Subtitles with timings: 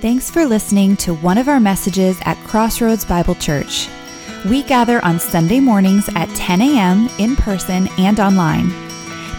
[0.00, 3.88] Thanks for listening to one of our messages at Crossroads Bible Church.
[4.48, 7.08] We gather on Sunday mornings at 10 a.m.
[7.18, 8.68] in person and online.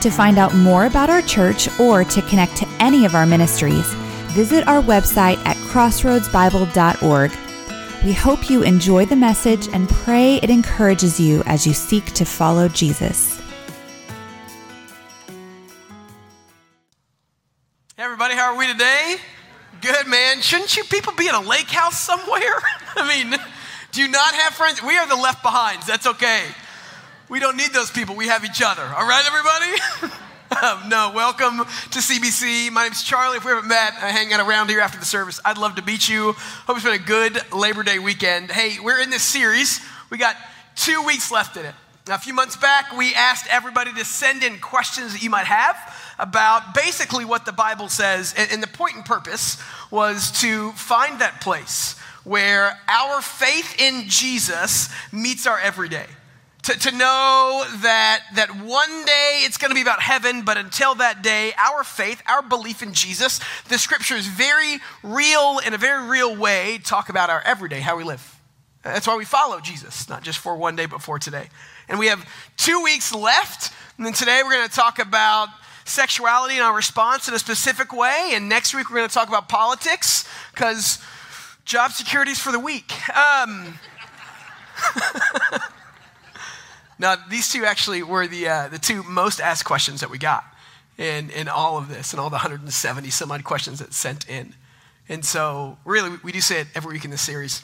[0.02, 3.88] To find out more about our church or to connect to any of our ministries,
[4.34, 7.32] visit our website at crossroadsbible.org.
[8.04, 12.26] We hope you enjoy the message and pray it encourages you as you seek to
[12.26, 13.42] follow Jesus.
[17.96, 19.20] Hey everybody, how are we today?
[19.82, 20.42] Good, man.
[20.42, 22.62] Shouldn't you people be in a lake house somewhere?
[22.96, 23.40] I mean,
[23.92, 24.84] do you not have friends?
[24.84, 25.86] We are the left behinds.
[25.86, 26.44] That's okay.
[27.30, 28.16] We don't need those people.
[28.16, 28.82] We have each other.
[28.82, 30.16] All right, everybody?
[30.66, 32.72] um, no, welcome to CBC.
[32.72, 33.38] My name's Charlie.
[33.38, 35.40] If we haven't met, I hang out around here after the service.
[35.46, 36.34] I'd love to meet you.
[36.34, 38.52] Hope it's been a good Labor Day weekend.
[38.52, 39.80] Hey, we're in this series.
[40.10, 40.36] We got
[40.76, 41.76] two weeks left in it.
[42.06, 45.46] Now, a few months back, we asked everybody to send in questions that you might
[45.46, 45.78] have
[46.20, 48.36] about basically what the Bible says.
[48.38, 49.58] And the point and purpose
[49.90, 56.06] was to find that place where our faith in Jesus meets our everyday.
[56.64, 60.94] To, to know that, that one day it's going to be about heaven, but until
[60.96, 66.08] that day, our faith, our belief in Jesus, the scriptures very real, in a very
[66.08, 68.36] real way, talk about our everyday, how we live.
[68.84, 71.48] That's why we follow Jesus, not just for one day, but for today.
[71.88, 72.28] And we have
[72.58, 73.74] two weeks left.
[73.98, 75.48] And then today we're going to talk about
[75.90, 78.32] sexuality and our response in a specific way.
[78.34, 81.00] And next week we're going to talk about politics because
[81.66, 82.92] job security is for the weak.
[83.16, 83.80] Um,
[87.00, 90.44] now, these two actually were the, uh, the two most asked questions that we got
[90.98, 94.56] in, in all of this and all the 170 some odd questions that sent in.
[95.08, 97.64] And so, really, we do say it every week in this series.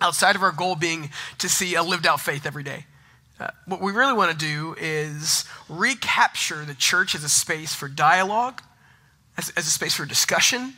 [0.00, 2.86] Outside of our goal being to see a lived out faith every day,
[3.66, 8.62] what we really want to do is recapture the church as a space for dialogue,
[9.36, 10.74] as, as a space for discussion,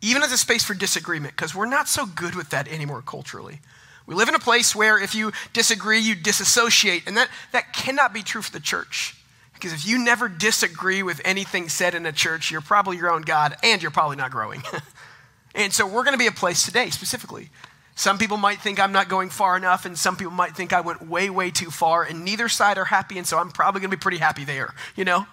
[0.00, 3.60] even as a space for disagreement, because we're not so good with that anymore culturally.
[4.06, 8.12] We live in a place where if you disagree, you disassociate, and that, that cannot
[8.12, 9.14] be true for the church.
[9.54, 13.22] Because if you never disagree with anything said in a church, you're probably your own
[13.22, 14.62] God, and you're probably not growing.
[15.54, 17.50] and so we're going to be a place today, specifically,
[17.94, 20.80] some people might think I'm not going far enough, and some people might think I
[20.80, 23.90] went way, way too far, and neither side are happy, and so I'm probably gonna
[23.90, 25.26] be pretty happy there, you know?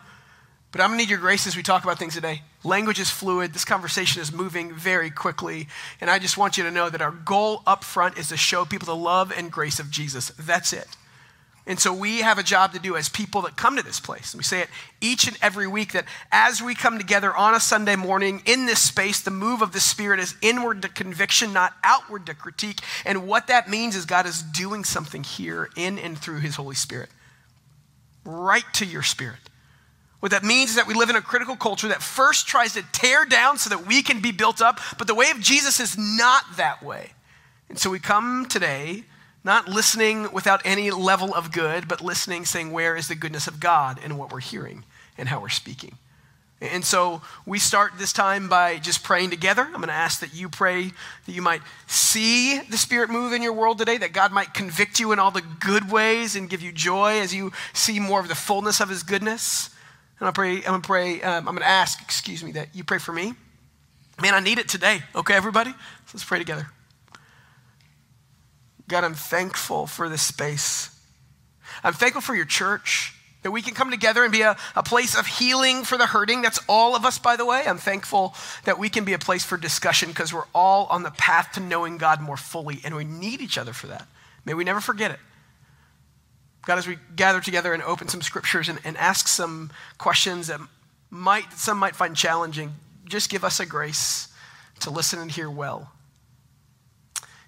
[0.72, 2.44] But I'm gonna need your grace as we talk about things today.
[2.64, 5.68] Language is fluid, this conversation is moving very quickly,
[6.02, 8.66] and I just want you to know that our goal up front is to show
[8.66, 10.31] people the love and grace of Jesus.
[10.38, 10.88] That's it.
[11.69, 14.34] And so we have a job to do as people that come to this place.
[14.34, 14.69] And we say it
[15.02, 18.81] each and every week that as we come together on a Sunday morning in this
[18.81, 22.80] space, the move of the Spirit is inward to conviction, not outward to critique.
[23.06, 26.74] And what that means is God is doing something here in and through His Holy
[26.74, 27.09] Spirit,
[28.25, 29.38] right to your spirit.
[30.22, 32.84] What that means is that we live in a critical culture that first tries to
[32.94, 35.96] tear down so that we can be built up, but the way of Jesus is
[36.00, 37.12] not that way.
[37.69, 39.03] And so we come today
[39.44, 43.60] not listening without any level of good, but listening, saying, Where is the goodness of
[43.60, 44.84] God in what we're hearing
[45.18, 45.98] and how we're speaking?
[46.62, 49.62] And so we start this time by just praying together.
[49.62, 50.92] I'm going to ask that you pray
[51.26, 55.00] that you might see the Spirit move in your world today, that God might convict
[55.00, 58.28] you in all the good ways and give you joy as you see more of
[58.28, 59.70] the fullness of His goodness.
[60.20, 62.76] And I pray, I'm going to pray, um, I'm going to ask, excuse me, that
[62.76, 63.34] you pray for me.
[64.22, 65.02] Man, I need it today.
[65.16, 65.72] Okay, everybody?
[65.72, 66.68] So let's pray together.
[68.90, 70.90] God, I'm thankful for this space.
[71.84, 73.14] I'm thankful for your church,
[73.44, 76.42] that we can come together and be a, a place of healing for the hurting.
[76.42, 77.64] That's all of us, by the way.
[77.66, 78.34] I'm thankful
[78.66, 81.62] that we can be a place for discussion because we're all on the path to
[81.62, 84.08] knowing God more fully, and we need each other for that.
[84.44, 85.20] May we never forget it.
[86.66, 90.60] God, as we gather together and open some scriptures and, and ask some questions that
[91.10, 92.74] might some might find challenging,
[93.06, 94.28] just give us a grace
[94.82, 95.92] to listen and hear well.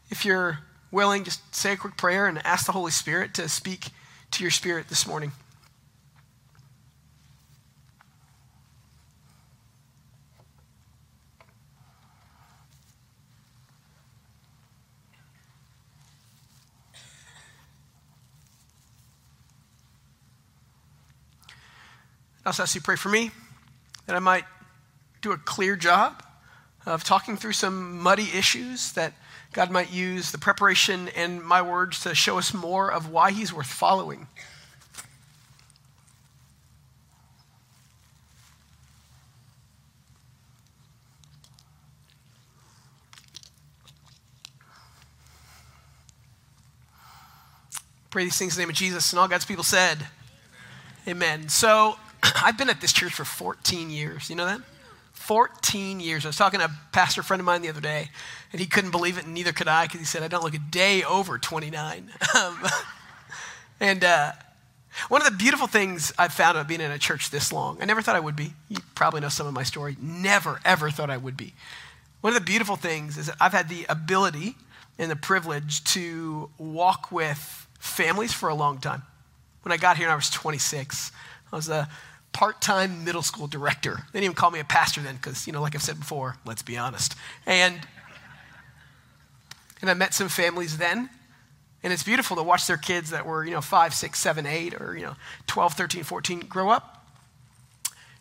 [0.09, 0.59] If you're
[0.91, 3.87] willing, just say a quick prayer and ask the Holy Spirit to speak
[4.31, 5.31] to your spirit this morning.
[22.43, 23.29] I also ask you pray for me
[24.07, 24.45] that I might
[25.21, 26.23] do a clear job
[26.87, 29.13] of talking through some muddy issues that
[29.53, 33.51] God might use the preparation and my words to show us more of why He's
[33.51, 34.27] worth following.
[48.09, 50.05] Pray these things in the name of Jesus, and all God's people said,
[51.07, 51.39] Amen.
[51.39, 51.49] Amen.
[51.49, 51.95] So,
[52.35, 54.29] I've been at this church for 14 years.
[54.29, 54.59] You know that?
[55.13, 56.25] 14 years.
[56.25, 58.09] I was talking to a pastor friend of mine the other day,
[58.51, 60.55] and he couldn't believe it, and neither could I, because he said, I don't look
[60.55, 62.11] a day over 29.
[62.35, 62.63] Um,
[63.79, 64.31] and uh,
[65.09, 67.85] one of the beautiful things I've found about being in a church this long, I
[67.85, 68.53] never thought I would be.
[68.69, 69.97] You probably know some of my story.
[69.99, 71.53] Never, ever thought I would be.
[72.21, 74.55] One of the beautiful things is that I've had the ability
[74.99, 79.01] and the privilege to walk with families for a long time.
[79.63, 81.11] When I got here and I was 26,
[81.51, 81.89] I was a
[82.33, 84.03] part-time middle school director.
[84.11, 86.37] They didn't even call me a pastor then because, you know, like I've said before,
[86.45, 87.15] let's be honest.
[87.45, 87.79] And,
[89.81, 91.09] and I met some families then.
[91.83, 94.79] And it's beautiful to watch their kids that were, you know, five, six, seven, eight,
[94.79, 95.15] or, you know,
[95.47, 97.05] 12, 13, 14 grow up.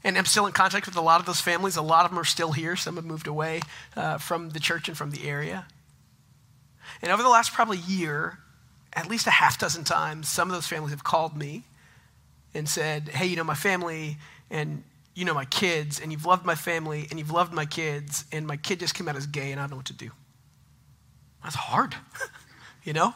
[0.03, 1.77] And I'm still in contact with a lot of those families.
[1.77, 2.75] A lot of them are still here.
[2.75, 3.61] Some have moved away
[3.97, 5.67] uh, from the church and from the area.
[7.03, 8.39] And over the last probably year,
[8.95, 11.65] at least a half dozen times, some of those families have called me
[12.55, 14.17] and said, Hey, you know, my family
[14.51, 14.83] and
[15.15, 18.47] you know my kids, and you've loved my family and you've loved my kids, and
[18.47, 20.11] my kid just came out as gay and I don't know what to do.
[21.43, 21.95] That's hard,
[22.85, 23.15] you know?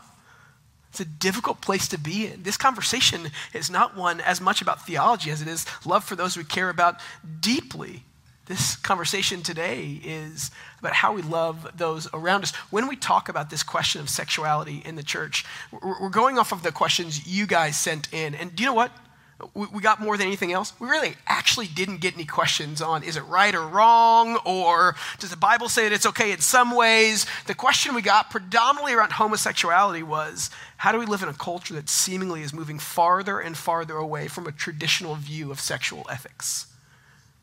[0.90, 2.44] It's a difficult place to be in.
[2.44, 6.36] This conversation is not one as much about theology as it is love for those
[6.36, 7.00] we care about
[7.40, 8.04] deeply.
[8.46, 12.54] This conversation today is about how we love those around us.
[12.70, 16.62] When we talk about this question of sexuality in the church, we're going off of
[16.62, 18.34] the questions you guys sent in.
[18.34, 18.92] And do you know what?
[19.52, 20.72] We got more than anything else.
[20.78, 25.30] We really actually didn't get any questions on is it right or wrong, or does
[25.30, 27.26] the Bible say that it's okay in some ways?
[27.46, 31.74] The question we got predominantly around homosexuality was how do we live in a culture
[31.74, 36.66] that seemingly is moving farther and farther away from a traditional view of sexual ethics?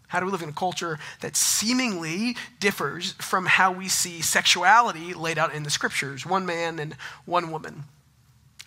[0.08, 5.14] How do we live in a culture that seemingly differs from how we see sexuality
[5.14, 6.96] laid out in the scriptures one man and
[7.26, 7.86] one woman?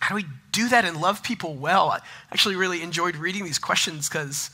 [0.05, 1.89] How do we do that and love people well?
[1.89, 1.99] I
[2.31, 4.51] actually really enjoyed reading these questions because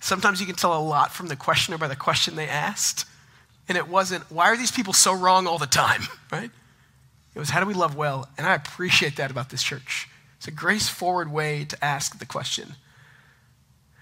[0.00, 3.04] sometimes you can tell a lot from the questioner by the question they asked.
[3.68, 6.50] And it wasn't, why are these people so wrong all the time, right?
[7.34, 8.30] It was, how do we love well?
[8.38, 10.08] And I appreciate that about this church.
[10.38, 12.76] It's a grace forward way to ask the question.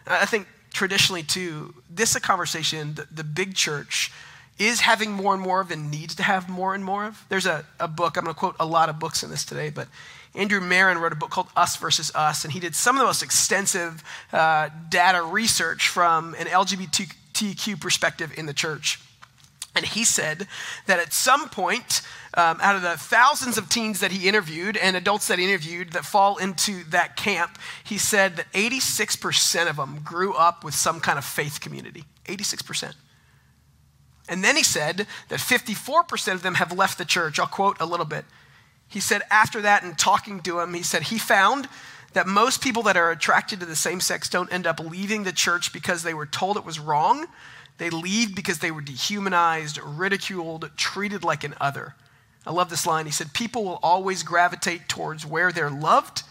[0.06, 4.12] I think traditionally, too, this conversation the, the big church
[4.56, 7.25] is having more and more of and needs to have more and more of.
[7.29, 9.71] There's a, a book, I'm going to quote a lot of books in this today,
[9.71, 9.88] but
[10.37, 13.06] Andrew Marin wrote a book called Us versus Us, and he did some of the
[13.06, 19.00] most extensive uh, data research from an LGBTQ perspective in the church.
[19.75, 20.47] And he said
[20.87, 22.00] that at some point,
[22.35, 25.93] um, out of the thousands of teens that he interviewed and adults that he interviewed
[25.93, 30.99] that fall into that camp, he said that 86% of them grew up with some
[31.00, 32.05] kind of faith community.
[32.25, 32.94] 86%.
[34.29, 37.38] And then he said that 54% of them have left the church.
[37.38, 38.25] I'll quote a little bit.
[38.88, 41.69] He said, after that, in talking to him, he said he found
[42.12, 45.33] that most people that are attracted to the same sex don't end up leaving the
[45.33, 47.27] church because they were told it was wrong
[47.79, 51.94] they leave because they were dehumanized, ridiculed, treated like an other.
[52.47, 53.06] I love this line.
[53.06, 56.23] He said, People will always gravitate towards where they're loved,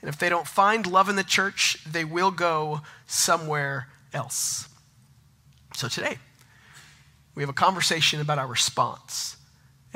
[0.00, 4.68] and if they don't find love in the church, they will go somewhere else.
[5.74, 6.18] So today,
[7.34, 9.36] we have a conversation about our response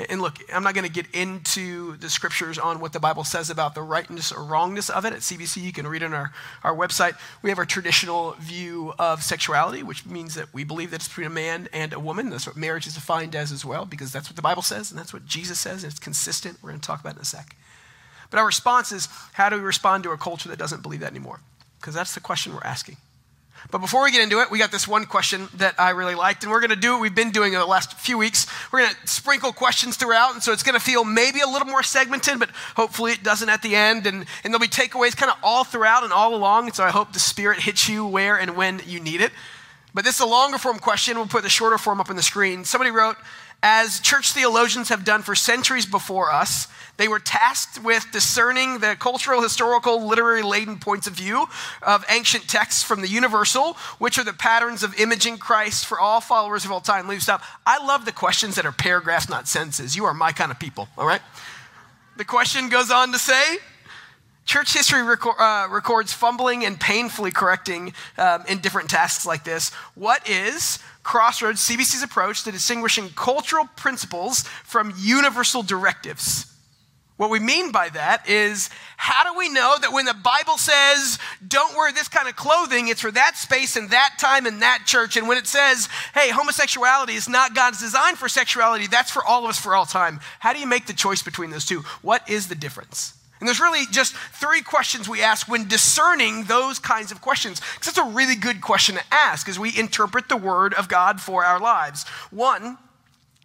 [0.09, 3.51] and look, I'm not going to get into the scriptures on what the Bible says
[3.51, 5.13] about the rightness or wrongness of it.
[5.13, 7.17] At CBC, you can read on our, our website.
[7.43, 11.27] We have our traditional view of sexuality, which means that we believe that it's between
[11.27, 12.31] a man and a woman.
[12.31, 14.99] That's what marriage is defined as as well, because that's what the Bible says and
[14.99, 16.59] that's what Jesus says, and it's consistent.
[16.63, 17.57] We're going to talk about it in a sec.
[18.31, 21.11] But our response is how do we respond to a culture that doesn't believe that
[21.11, 21.41] anymore?
[21.81, 22.99] Because that's the question we're asking.
[23.71, 26.43] But before we get into it, we got this one question that I really liked,
[26.43, 28.47] and we're going to do what we've been doing in the last few weeks.
[28.73, 31.69] We're going to sprinkle questions throughout, and so it's going to feel maybe a little
[31.69, 34.07] more segmented, but hopefully it doesn't at the end.
[34.07, 36.91] And, and there'll be takeaways kind of all throughout and all along, and so I
[36.91, 39.33] hope the Spirit hits you where and when you need it.
[39.95, 41.17] But this is a longer form question.
[41.17, 42.65] We'll put the shorter form up on the screen.
[42.65, 43.17] Somebody wrote,
[43.63, 48.97] as church theologians have done for centuries before us, they were tasked with discerning the
[48.99, 51.47] cultural, historical, literary laden points of view
[51.83, 56.21] of ancient texts from the universal, which are the patterns of imaging Christ for all
[56.21, 57.09] followers of all time.
[57.09, 57.43] Leave stop.
[57.65, 59.97] I love the questions that are paragraphs, not sentences.
[59.97, 61.23] You are my kind of people, all right?
[62.17, 63.59] The question goes on to say,
[64.49, 69.69] Church history record, uh, records fumbling and painfully correcting um, in different tasks like this.
[69.95, 76.51] What is Crossroads CBC's approach to distinguishing cultural principles from universal directives?
[77.19, 81.19] What we mean by that is how do we know that when the Bible says,
[81.47, 84.85] don't wear this kind of clothing, it's for that space and that time and that
[84.87, 85.19] church.
[85.19, 89.45] And when it says, hey, homosexuality is not God's design for sexuality, that's for all
[89.45, 90.21] of us for all time.
[90.39, 91.81] How do you make the choice between those two?
[92.01, 93.18] What is the difference?
[93.41, 97.61] And there's really just three questions we ask when discerning those kinds of questions.
[97.61, 101.21] Because that's a really good question to ask as we interpret the Word of God
[101.21, 102.07] for our lives.
[102.31, 102.79] One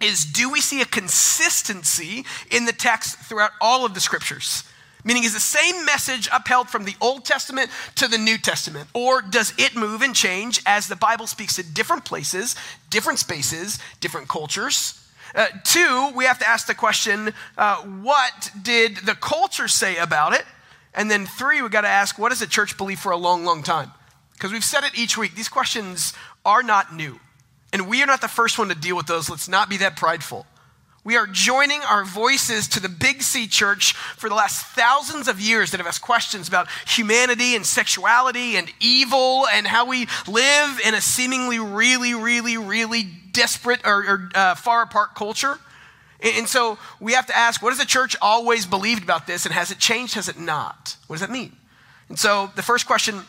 [0.01, 4.63] is do we see a consistency in the text throughout all of the Scriptures?
[5.05, 8.87] Meaning, is the same message upheld from the Old Testament to the New Testament?
[8.93, 12.55] Or does it move and change as the Bible speaks to different places,
[12.89, 15.02] different spaces, different cultures?
[15.35, 20.33] Uh, two, we have to ask the question uh, what did the culture say about
[20.33, 20.45] it?
[20.93, 23.43] And then three, we got to ask what does the church believe for a long,
[23.43, 23.91] long time?
[24.33, 26.13] Because we've said it each week, these questions
[26.45, 27.19] are not new.
[27.71, 29.29] And we are not the first one to deal with those.
[29.29, 30.45] Let's not be that prideful.
[31.05, 35.41] We are joining our voices to the Big C church for the last thousands of
[35.41, 40.79] years that have asked questions about humanity and sexuality and evil and how we live
[40.85, 45.59] in a seemingly really, really, really desperate or, or uh, far apart culture.
[46.21, 49.45] And, and so we have to ask what has the church always believed about this
[49.45, 50.13] and has it changed?
[50.13, 50.95] Has it not?
[51.07, 51.51] What does that mean?
[52.07, 53.23] And so the first question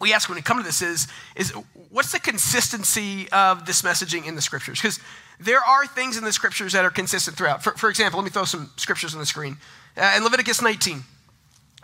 [0.00, 1.52] we ask when we come to this is, is
[1.90, 4.78] what's the consistency of this messaging in the scriptures?
[4.78, 5.00] Because
[5.40, 7.64] there are things in the scriptures that are consistent throughout.
[7.64, 9.56] For, for example, let me throw some scriptures on the screen.
[9.96, 11.02] Uh, in Leviticus 19,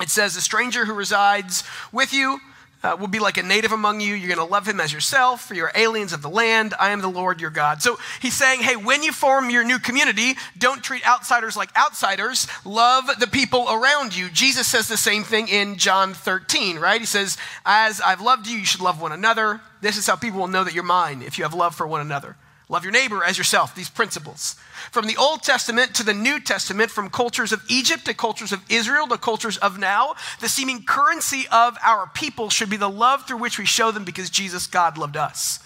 [0.00, 2.38] it says, A stranger who resides with you
[2.82, 4.14] uh, will be like a native among you.
[4.14, 6.74] You're going to love him as yourself, for you're aliens of the land.
[6.78, 7.82] I am the Lord your God.
[7.82, 12.46] So he's saying, hey, when you form your new community, don't treat outsiders like outsiders.
[12.64, 14.28] Love the people around you.
[14.30, 17.00] Jesus says the same thing in John 13, right?
[17.00, 19.60] He says, as I've loved you, you should love one another.
[19.80, 22.02] This is how people will know that you're mine, if you have love for one
[22.02, 22.36] another.
[22.68, 24.56] Love your neighbor as yourself, these principles.
[24.90, 28.60] From the Old Testament to the New Testament, from cultures of Egypt to cultures of
[28.68, 33.26] Israel to cultures of now, the seeming currency of our people should be the love
[33.26, 35.60] through which we show them because Jesus, God, loved us.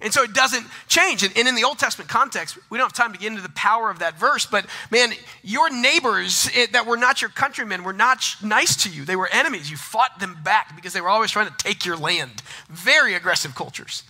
[0.00, 1.22] And so it doesn't change.
[1.22, 3.90] And in the Old Testament context, we don't have time to get into the power
[3.90, 8.36] of that verse, but man, your neighbors eh, that were not your countrymen were not
[8.42, 9.04] nice to you.
[9.04, 9.70] They were enemies.
[9.70, 12.42] You fought them back because they were always trying to take your land.
[12.68, 14.02] Very aggressive cultures.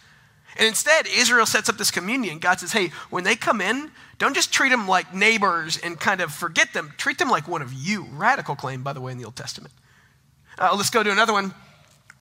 [0.59, 2.39] And instead, Israel sets up this communion.
[2.39, 6.21] God says, hey, when they come in, don't just treat them like neighbors and kind
[6.21, 6.95] of forget them.
[6.97, 8.07] Treat them like one of you.
[8.13, 9.75] Radical claim, by the way, in the Old Testament.
[10.59, 11.55] Uh, let's go to another one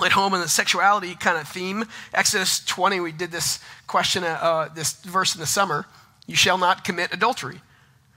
[0.03, 1.85] at home in the sexuality kind of theme.
[2.13, 5.85] Exodus 20, we did this question, uh, uh, this verse in the summer.
[6.27, 7.61] You shall not commit adultery.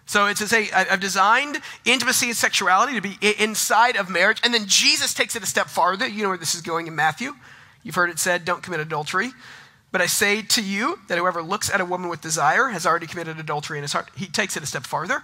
[0.06, 4.40] So it says, hey, I've designed intimacy and sexuality to be inside of marriage.
[4.42, 6.08] And then Jesus takes it a step farther.
[6.08, 7.34] You know where this is going in Matthew.
[7.82, 9.32] You've heard it said, don't commit adultery.
[9.90, 13.07] But I say to you that whoever looks at a woman with desire has already
[13.07, 14.11] committed adultery in his heart.
[14.16, 15.23] He takes it a step farther.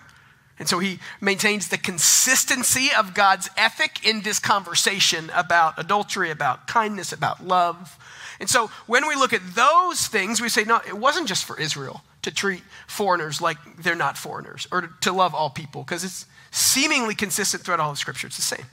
[0.59, 6.67] And so he maintains the consistency of God's ethic in this conversation about adultery, about
[6.67, 7.99] kindness, about love.
[8.41, 11.59] And so when we look at those things, we say, no, it wasn't just for
[11.61, 16.27] Israel to treat foreigners like they're not foreigners or to, love all people, because it's
[16.53, 18.29] seemingly consistent throughout all of Scripture.
[18.29, 18.65] It's the same.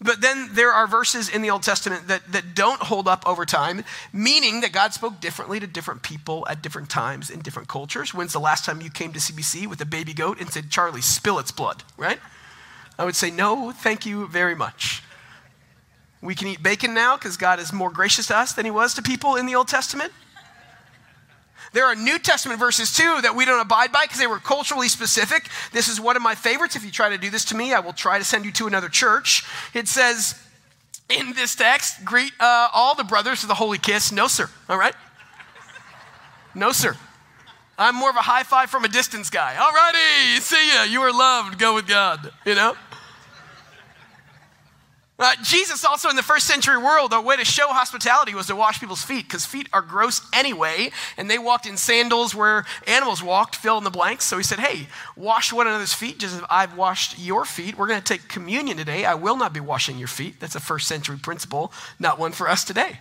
[0.00, 3.44] But then there are verses in the Old Testament that, that don't hold up over
[3.44, 8.14] time, meaning that God spoke differently to different people at different times in different cultures.
[8.14, 11.00] When's the last time you came to CBC with a baby goat and said, Charlie,
[11.00, 12.20] spill its blood, right?
[12.96, 15.02] I would say, no, thank you very much.
[16.20, 18.94] We can eat bacon now because God is more gracious to us than he was
[18.94, 20.12] to people in the Old Testament.
[21.72, 24.88] There are New Testament verses too that we don't abide by because they were culturally
[24.88, 25.48] specific.
[25.72, 26.76] This is one of my favorites.
[26.76, 28.66] If you try to do this to me, I will try to send you to
[28.66, 29.44] another church.
[29.74, 30.34] It says
[31.08, 34.12] in this text, greet uh, all the brothers with a holy kiss.
[34.12, 34.48] No, sir.
[34.68, 34.94] All right?
[36.54, 36.96] No, sir.
[37.78, 39.56] I'm more of a high five from a distance guy.
[39.56, 40.82] All righty, see ya.
[40.82, 41.58] You are loved.
[41.58, 42.32] Go with God.
[42.44, 42.76] You know?
[45.20, 48.54] Uh, Jesus, also in the first century world, a way to show hospitality was to
[48.54, 53.20] wash people's feet because feet are gross anyway, and they walked in sandals where animals
[53.20, 54.24] walked, fill in the blanks.
[54.24, 57.76] So he said, Hey, wash one another's feet just as I've washed your feet.
[57.76, 59.04] We're going to take communion today.
[59.04, 60.38] I will not be washing your feet.
[60.38, 63.00] That's a first century principle, not one for us today.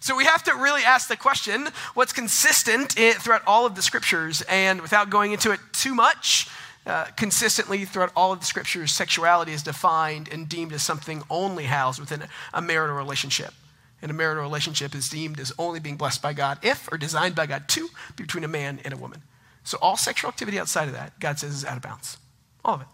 [0.00, 4.42] So we have to really ask the question what's consistent throughout all of the scriptures?
[4.48, 6.48] And without going into it too much,
[6.86, 11.64] uh, consistently throughout all of the scriptures, sexuality is defined and deemed as something only
[11.64, 13.54] housed within a marital relationship.
[14.00, 17.36] And a marital relationship is deemed as only being blessed by God if, or designed
[17.36, 19.22] by God to, be between a man and a woman.
[19.62, 22.16] So all sexual activity outside of that, God says is out of bounds.
[22.64, 22.88] All of it.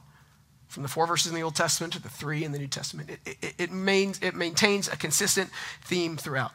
[0.68, 3.08] From the four verses in the Old Testament to the three in the New Testament.
[3.08, 5.48] It, it, it, mains, it maintains a consistent
[5.82, 6.52] theme throughout.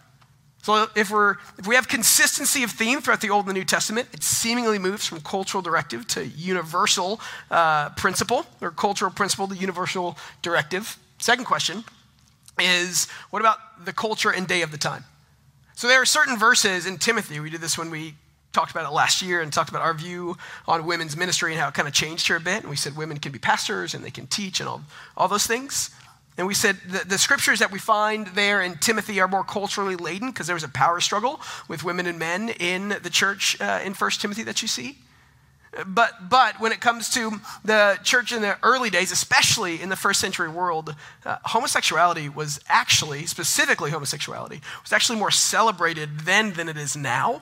[0.63, 3.65] So if, we're, if we have consistency of theme throughout the Old and the New
[3.65, 7.19] Testament, it seemingly moves from cultural directive to universal
[7.51, 10.97] uh, principle, or cultural principle to universal directive.
[11.19, 11.83] Second question
[12.59, 15.03] is what about the culture and day of the time?
[15.75, 18.15] So there are certain verses in Timothy, we did this when we
[18.53, 21.67] talked about it last year and talked about our view on women's ministry and how
[21.67, 22.61] it kind of changed here a bit.
[22.61, 24.81] And we said women can be pastors and they can teach and all,
[25.17, 25.89] all those things.
[26.37, 29.95] And we said the, the scriptures that we find there in Timothy are more culturally
[29.95, 33.81] laden because there was a power struggle with women and men in the church uh,
[33.83, 34.97] in 1 Timothy that you see.
[35.87, 39.95] But, but when it comes to the church in the early days, especially in the
[39.95, 46.69] first century world, uh, homosexuality was actually, specifically homosexuality, was actually more celebrated then than
[46.69, 47.41] it is now.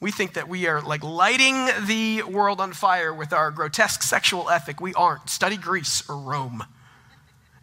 [0.00, 4.48] We think that we are like lighting the world on fire with our grotesque sexual
[4.48, 4.80] ethic.
[4.80, 5.28] We aren't.
[5.28, 6.64] Study Greece or Rome.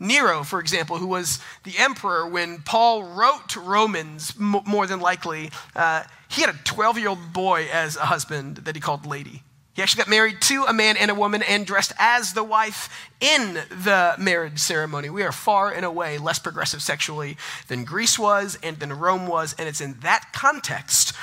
[0.04, 6.04] Nero, for example, who was the emperor when Paul wrote Romans, more than likely, uh,
[6.30, 9.44] he had a 12 year old boy as a husband that he called Lady.
[9.74, 13.10] He actually got married to a man and a woman and dressed as the wife
[13.20, 15.10] in the marriage ceremony.
[15.10, 17.38] We are far and away less progressive sexually
[17.70, 21.16] than Greece was and than Rome was, and it's in that context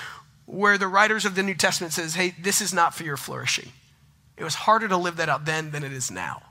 [0.46, 3.72] where the writers of the New Testament says, "Hey, this is not for your flourishing."
[4.36, 6.42] It was harder to live that out then than it is now.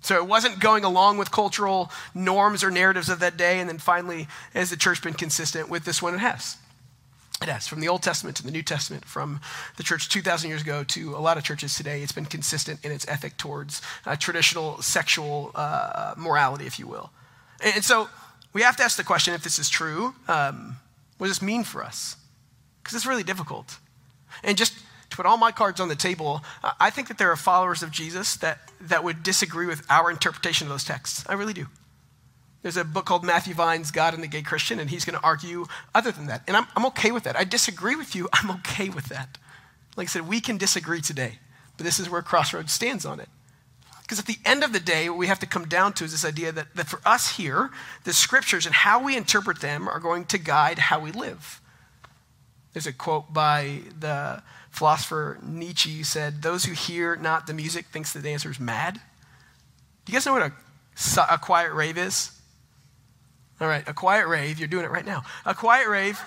[0.00, 3.78] So it wasn't going along with cultural norms or narratives of that day, and then
[3.78, 6.14] finally, has the church been consistent with this one?
[6.14, 6.56] It has.
[7.42, 7.66] It has.
[7.66, 9.40] From the Old Testament to the New Testament, from
[9.76, 12.92] the church 2,000 years ago to a lot of churches today, it's been consistent in
[12.92, 17.10] its ethic towards uh, traditional sexual uh, morality, if you will.
[17.62, 18.08] And, and, so
[18.52, 20.76] we have to ask the question if this is true, um,
[21.18, 22.16] what does this mean for us?
[22.82, 23.78] Because it's really difficult.
[24.42, 24.74] And just
[25.10, 26.42] to put all my cards on the table,
[26.78, 30.66] I think that there are followers of Jesus that, that would disagree with our interpretation
[30.66, 31.24] of those texts.
[31.28, 31.66] I really do.
[32.62, 35.24] There's a book called Matthew Vines' God and the Gay Christian, and he's going to
[35.24, 36.42] argue other than that.
[36.46, 37.36] And I'm, I'm okay with that.
[37.36, 38.28] I disagree with you.
[38.32, 39.38] I'm okay with that.
[39.96, 41.38] Like I said, we can disagree today,
[41.76, 43.28] but this is where Crossroads stands on it.
[44.02, 46.12] Because at the end of the day, what we have to come down to is
[46.12, 47.70] this idea that, that for us here,
[48.04, 51.60] the scriptures and how we interpret them are going to guide how we live.
[52.72, 57.86] There's a quote by the philosopher Nietzsche who said, Those who hear not the music
[57.86, 59.00] thinks the dancer is mad.
[60.04, 60.52] Do you guys know what a,
[61.34, 62.32] a quiet rave is?
[63.60, 64.58] All right, a quiet rave.
[64.58, 65.22] You're doing it right now.
[65.44, 66.20] A quiet rave.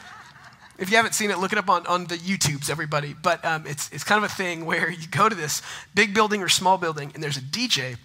[0.77, 3.13] If you haven't seen it, look it up on, on the YouTubes, everybody.
[3.13, 5.61] But um, it's, it's kind of a thing where you go to this
[5.95, 7.97] big building or small building, and there's a DJ.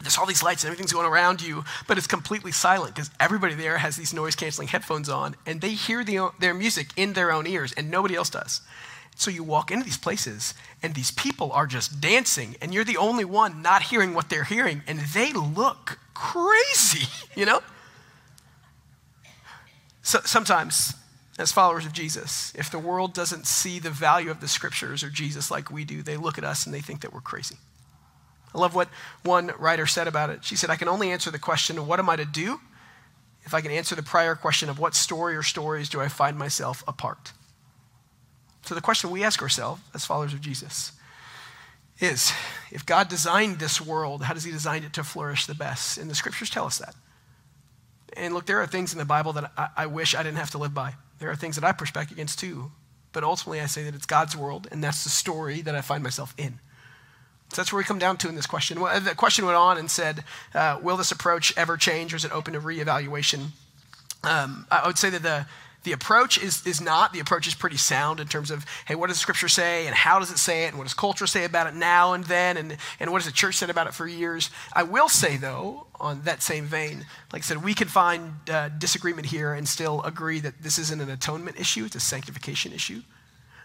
[0.00, 3.54] There's all these lights and everything's going around you, but it's completely silent because everybody
[3.54, 7.32] there has these noise canceling headphones on, and they hear the, their music in their
[7.32, 8.60] own ears, and nobody else does.
[9.16, 12.98] So you walk into these places, and these people are just dancing, and you're the
[12.98, 17.62] only one not hearing what they're hearing, and they look crazy, you know?
[20.02, 20.94] So, sometimes,
[21.38, 25.08] as followers of Jesus, if the world doesn't see the value of the scriptures or
[25.08, 27.56] Jesus like we do, they look at us and they think that we're crazy.
[28.56, 28.88] I love what
[29.22, 30.42] one writer said about it.
[30.42, 32.58] She said, I can only answer the question, of what am I to do?
[33.44, 36.38] If I can answer the prior question of what story or stories do I find
[36.38, 37.32] myself apart?
[38.62, 40.92] So the question we ask ourselves as followers of Jesus
[42.00, 42.32] is
[42.70, 45.98] if God designed this world, how does he design it to flourish the best?
[45.98, 46.94] And the scriptures tell us that.
[48.14, 50.50] And look, there are things in the Bible that I, I wish I didn't have
[50.52, 50.94] to live by.
[51.18, 52.72] There are things that I push back against too.
[53.12, 56.02] But ultimately, I say that it's God's world, and that's the story that I find
[56.02, 56.58] myself in.
[57.50, 58.80] So that's where we come down to in this question.
[58.80, 62.24] Well, the question went on and said, uh, Will this approach ever change, or is
[62.24, 63.48] it open to reevaluation?
[64.24, 65.46] Um, I would say that the
[65.86, 67.12] the approach is, is not.
[67.12, 70.18] The approach is pretty sound in terms of, hey, what does scripture say and how
[70.18, 72.76] does it say it and what does culture say about it now and then and,
[72.98, 74.50] and what has the church said about it for years.
[74.72, 78.68] I will say, though, on that same vein, like I said, we can find uh,
[78.70, 83.02] disagreement here and still agree that this isn't an atonement issue, it's a sanctification issue.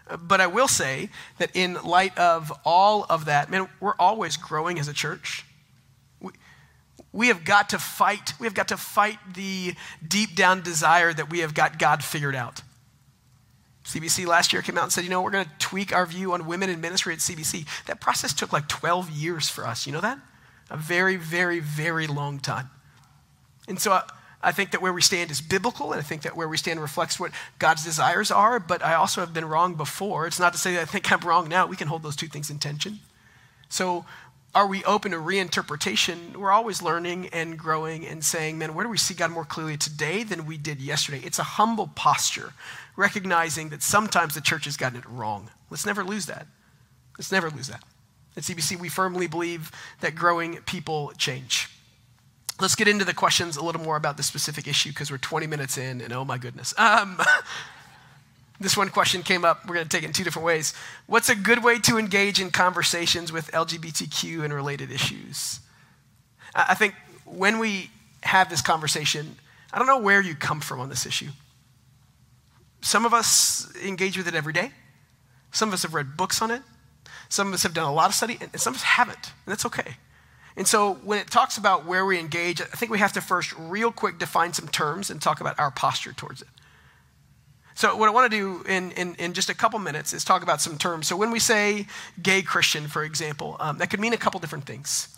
[0.08, 4.36] Uh, but I will say that in light of all of that, man, we're always
[4.36, 5.44] growing as a church.
[7.12, 8.32] We have got to fight.
[8.40, 9.74] We have got to fight the
[10.06, 12.62] deep down desire that we have got God figured out.
[13.84, 16.32] CBC last year came out and said, you know, we're going to tweak our view
[16.32, 17.66] on women in ministry at CBC.
[17.86, 19.86] That process took like 12 years for us.
[19.86, 20.18] You know that?
[20.70, 22.70] A very, very, very long time.
[23.68, 24.04] And so I,
[24.42, 26.80] I think that where we stand is biblical, and I think that where we stand
[26.80, 30.26] reflects what God's desires are, but I also have been wrong before.
[30.26, 31.66] It's not to say that I think I'm wrong now.
[31.66, 32.98] We can hold those two things in tension.
[33.68, 34.04] So
[34.54, 36.36] are we open to reinterpretation?
[36.36, 39.76] We're always learning and growing and saying, man, where do we see God more clearly
[39.76, 41.20] today than we did yesterday?
[41.24, 42.52] It's a humble posture,
[42.96, 45.50] recognizing that sometimes the church has gotten it wrong.
[45.70, 46.46] Let's never lose that.
[47.16, 47.82] Let's never lose that.
[48.36, 51.70] At CBC, we firmly believe that growing people change.
[52.62, 55.46] Let's get into the questions a little more about the specific issue because we're 20
[55.46, 56.72] minutes in, and oh my goodness.
[56.78, 57.20] Um,
[58.62, 59.66] This one question came up.
[59.66, 60.72] We're going to take it in two different ways.
[61.06, 65.58] What's a good way to engage in conversations with LGBTQ and related issues?
[66.54, 66.94] I think
[67.24, 67.90] when we
[68.22, 69.36] have this conversation,
[69.72, 71.30] I don't know where you come from on this issue.
[72.82, 74.70] Some of us engage with it every day.
[75.50, 76.62] Some of us have read books on it.
[77.28, 79.52] Some of us have done a lot of study, and some of us haven't, and
[79.52, 79.96] that's okay.
[80.56, 83.54] And so when it talks about where we engage, I think we have to first,
[83.58, 86.48] real quick, define some terms and talk about our posture towards it.
[87.74, 90.42] So, what I want to do in, in, in, just a couple minutes is talk
[90.42, 91.06] about some terms.
[91.06, 91.86] So, when we say
[92.22, 95.08] gay Christian, for example, um, that could mean a couple different things.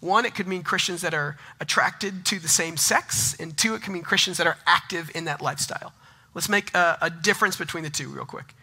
[0.00, 3.82] One, it could mean Christians that are attracted to the same sex, and two, it
[3.82, 5.92] can mean Christians that are active in that lifestyle.
[6.34, 8.54] Let's make a, a difference between the two, real quick.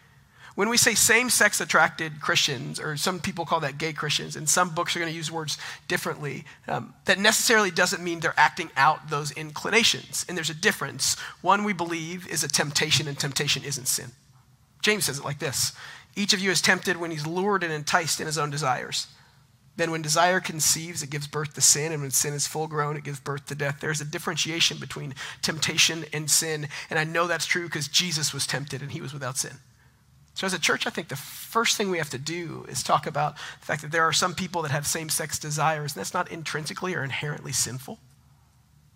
[0.56, 4.48] When we say same sex attracted Christians, or some people call that gay Christians, and
[4.48, 8.70] some books are going to use words differently, um, that necessarily doesn't mean they're acting
[8.74, 10.24] out those inclinations.
[10.26, 11.18] And there's a difference.
[11.42, 14.12] One we believe is a temptation, and temptation isn't sin.
[14.80, 15.74] James says it like this
[16.16, 19.08] Each of you is tempted when he's lured and enticed in his own desires.
[19.76, 22.96] Then, when desire conceives, it gives birth to sin, and when sin is full grown,
[22.96, 23.80] it gives birth to death.
[23.80, 28.46] There's a differentiation between temptation and sin, and I know that's true because Jesus was
[28.46, 29.58] tempted and he was without sin.
[30.36, 33.06] So, as a church, I think the first thing we have to do is talk
[33.06, 36.12] about the fact that there are some people that have same sex desires, and that's
[36.12, 37.98] not intrinsically or inherently sinful.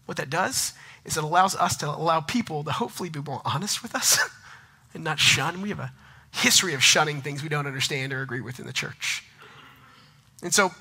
[0.04, 0.74] What that does
[1.06, 4.18] is it allows us to allow people to hopefully be more honest with us
[4.94, 5.62] and not shun.
[5.62, 5.94] We have a
[6.30, 9.24] history of shunning things we don't understand or agree with in the church.
[10.42, 10.72] And so,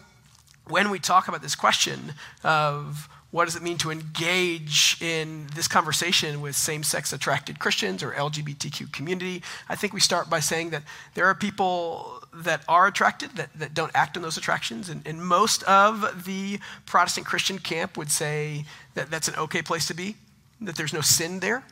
[0.68, 5.68] when we talk about this question of what does it mean to engage in this
[5.68, 9.44] conversation with same sex attracted Christians or LGBTQ community?
[9.68, 10.82] I think we start by saying that
[11.14, 14.90] there are people that are attracted that, that don't act on those attractions.
[14.90, 18.66] And, and most of the Protestant Christian camp would say
[18.96, 20.16] that that's an okay place to be,
[20.62, 21.64] that there's no sin there.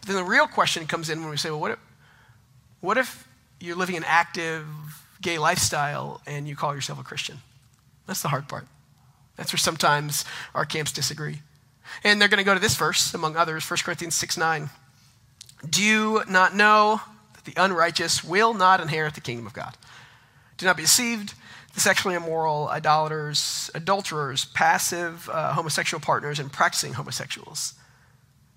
[0.00, 1.78] But then the real question comes in when we say, well, what if,
[2.80, 3.26] what if
[3.58, 4.66] you're living an active
[5.22, 7.38] gay lifestyle and you call yourself a Christian?
[8.06, 8.66] That's the hard part.
[9.36, 11.40] That's where sometimes our camps disagree.
[12.02, 14.70] And they're going to go to this verse, among others, 1 Corinthians 6 9.
[15.68, 17.00] Do you not know
[17.34, 19.76] that the unrighteous will not inherit the kingdom of God?
[20.58, 21.34] Do not be deceived.
[21.74, 27.74] The sexually immoral, idolaters, adulterers, passive uh, homosexual partners, and practicing homosexuals.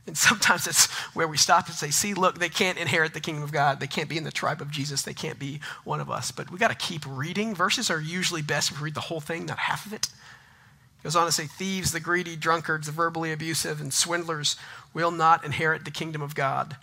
[0.05, 3.43] And sometimes that's where we stop and say, see, look, they can't inherit the kingdom
[3.43, 3.79] of God.
[3.79, 5.01] They can't be in the tribe of Jesus.
[5.01, 6.31] They can't be one of us.
[6.31, 7.55] But we got to keep reading.
[7.55, 10.07] Verses are usually best if we read the whole thing, not half of it.
[11.03, 14.55] Goes on to say, thieves, the greedy, drunkards, the verbally abusive, and swindlers
[14.93, 16.75] will not inherit the kingdom of God.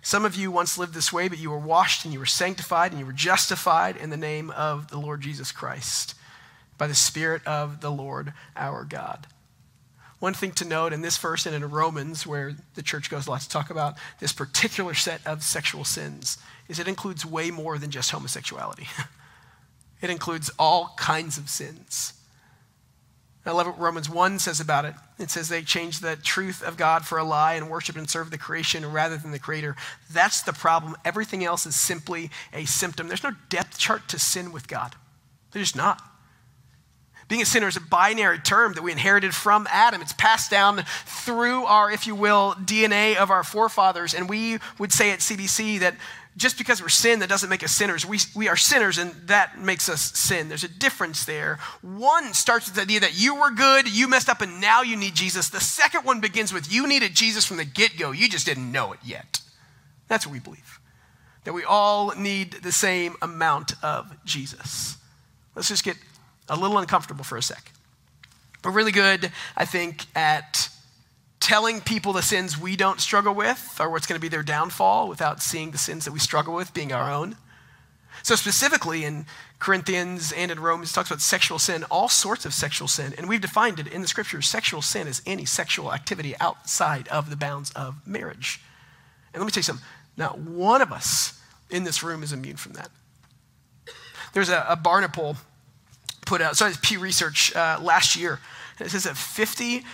[0.00, 2.92] Some of you once lived this way, but you were washed and you were sanctified
[2.92, 6.14] and you were justified in the name of the Lord Jesus Christ
[6.78, 9.26] by the Spirit of the Lord our God.
[10.20, 13.30] One thing to note in this verse and in Romans, where the church goes a
[13.30, 17.78] lot to talk about this particular set of sexual sins, is it includes way more
[17.78, 18.88] than just homosexuality.
[20.02, 22.14] it includes all kinds of sins.
[23.48, 24.94] I love what Romans 1 says about it.
[25.18, 28.30] It says they changed the truth of God for a lie and worship and serve
[28.30, 29.74] the creation rather than the creator.
[30.12, 30.96] That's the problem.
[31.02, 33.08] Everything else is simply a symptom.
[33.08, 34.96] There's no depth chart to sin with God.
[35.52, 36.02] There's not.
[37.28, 40.02] Being a sinner is a binary term that we inherited from Adam.
[40.02, 44.12] It's passed down through our, if you will, DNA of our forefathers.
[44.12, 45.94] And we would say at CBC that
[46.36, 48.06] just because we're sin, that doesn't make us sinners.
[48.06, 50.48] We, we are sinners, and that makes us sin.
[50.48, 51.58] There's a difference there.
[51.82, 54.96] One starts with the idea that you were good, you messed up, and now you
[54.96, 55.48] need Jesus.
[55.48, 58.12] The second one begins with you needed Jesus from the get go.
[58.12, 59.40] You just didn't know it yet.
[60.06, 60.78] That's what we believe.
[61.44, 64.96] That we all need the same amount of Jesus.
[65.54, 65.96] Let's just get
[66.48, 67.72] a little uncomfortable for a sec.
[68.62, 70.68] But really good, I think, at
[71.40, 75.08] telling people the sins we don't struggle with are what's going to be their downfall
[75.08, 77.36] without seeing the sins that we struggle with being our own.
[78.22, 79.26] So, specifically in
[79.60, 83.14] Corinthians and in Romans, it talks about sexual sin, all sorts of sexual sin.
[83.16, 87.30] And we've defined it in the scriptures sexual sin is any sexual activity outside of
[87.30, 88.60] the bounds of marriage.
[89.32, 92.56] And let me tell you something not one of us in this room is immune
[92.56, 92.90] from that.
[94.32, 95.36] There's a, a Barna poll
[96.26, 98.40] put out, sorry, Pew Research uh, last year.
[98.80, 99.86] It says that 50 percent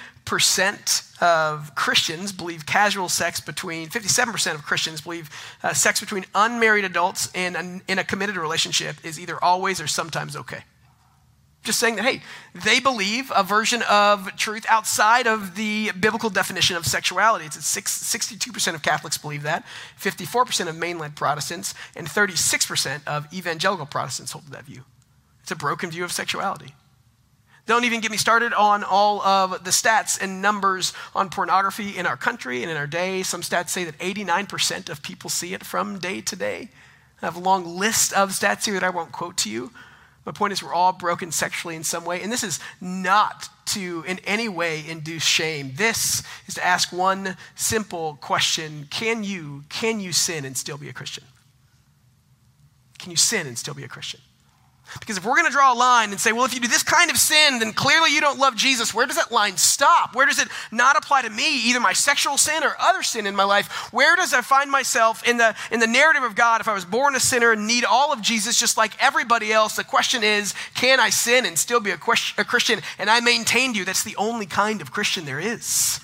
[1.20, 5.30] of Christians believe casual sex between 57% of Christians believe
[5.62, 10.36] uh, sex between unmarried adults in in a committed relationship is either always or sometimes
[10.36, 10.64] okay.
[11.64, 12.20] Just saying that, hey,
[12.54, 17.46] they believe a version of truth outside of the biblical definition of sexuality.
[17.46, 19.64] It's 62% of Catholics believe that,
[19.98, 24.82] 54% of mainline Protestants, and 36% of evangelical Protestants hold that view.
[25.40, 26.74] It's a broken view of sexuality.
[27.66, 32.06] Don't even get me started on all of the stats and numbers on pornography in
[32.06, 33.22] our country and in our day.
[33.22, 36.68] Some stats say that 89% of people see it from day to day.
[37.22, 39.70] I have a long list of stats here that I won't quote to you.
[40.26, 42.22] My point is, we're all broken sexually in some way.
[42.22, 45.72] And this is not to in any way induce shame.
[45.76, 50.88] This is to ask one simple question Can you, can you sin and still be
[50.88, 51.24] a Christian?
[52.98, 54.20] Can you sin and still be a Christian?
[55.00, 56.82] Because if we're going to draw a line and say, well, if you do this
[56.82, 60.14] kind of sin, then clearly you don't love Jesus, where does that line stop?
[60.14, 63.34] Where does it not apply to me, either my sexual sin or other sin in
[63.34, 63.92] my life?
[63.92, 66.84] Where does I find myself in the, in the narrative of God if I was
[66.84, 69.76] born a sinner and need all of Jesus just like everybody else?
[69.76, 72.80] The question is, can I sin and still be a, question, a Christian?
[72.98, 73.84] And I maintained you.
[73.84, 76.00] That's the only kind of Christian there is.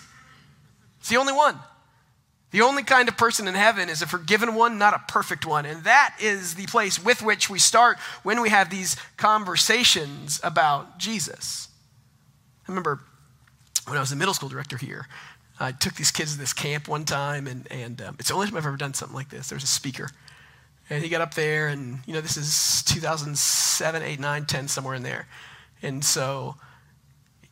[0.98, 1.58] It's the only one.
[2.50, 5.66] The only kind of person in heaven is a forgiven one, not a perfect one.
[5.66, 10.98] And that is the place with which we start when we have these conversations about
[10.98, 11.68] Jesus.
[12.66, 13.00] I remember
[13.86, 15.06] when I was a middle school director here,
[15.60, 18.46] I took these kids to this camp one time, and, and um, it's the only
[18.46, 19.48] time I've ever done something like this.
[19.48, 20.08] There was a speaker,
[20.88, 24.94] and he got up there, and, you know, this is 2007, 8, 9, 10, somewhere
[24.94, 25.28] in there.
[25.82, 26.56] And so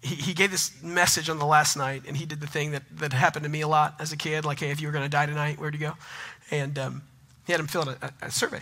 [0.03, 2.83] he, he gave this message on the last night, and he did the thing that,
[2.99, 5.05] that happened to me a lot as a kid, like, hey, if you were going
[5.05, 5.95] to die tonight, where'd you go?
[6.51, 7.03] And um,
[7.47, 8.61] he had him fill out a, a, survey.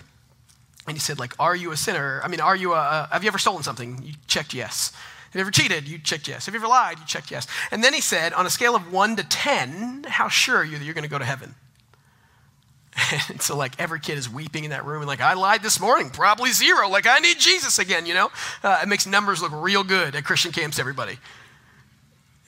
[0.87, 2.21] And he said, like, are you a sinner?
[2.25, 4.03] I mean, are you a, a, have you ever stolen something?
[4.03, 4.93] You checked yes.
[5.31, 5.89] Have you ever cheated?
[5.89, 6.47] You checked yes.
[6.47, 6.99] Have you ever lied?
[6.99, 7.47] You checked yes.
[7.71, 10.79] And then he said, on a scale of one to 10, how sure are you
[10.79, 11.55] that you're going to go to heaven?
[13.29, 15.79] And so, like, every kid is weeping in that room and, like, I lied this
[15.81, 16.89] morning, probably zero.
[16.89, 18.31] Like, I need Jesus again, you know?
[18.63, 21.19] Uh, it makes numbers look real good at Christian camps, everybody.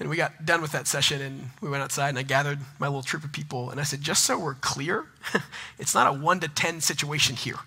[0.01, 2.87] And we got done with that session and we went outside and I gathered my
[2.87, 5.07] little troop of people and I said, just so we're clear,
[5.79, 7.59] it's not a one to 10 situation here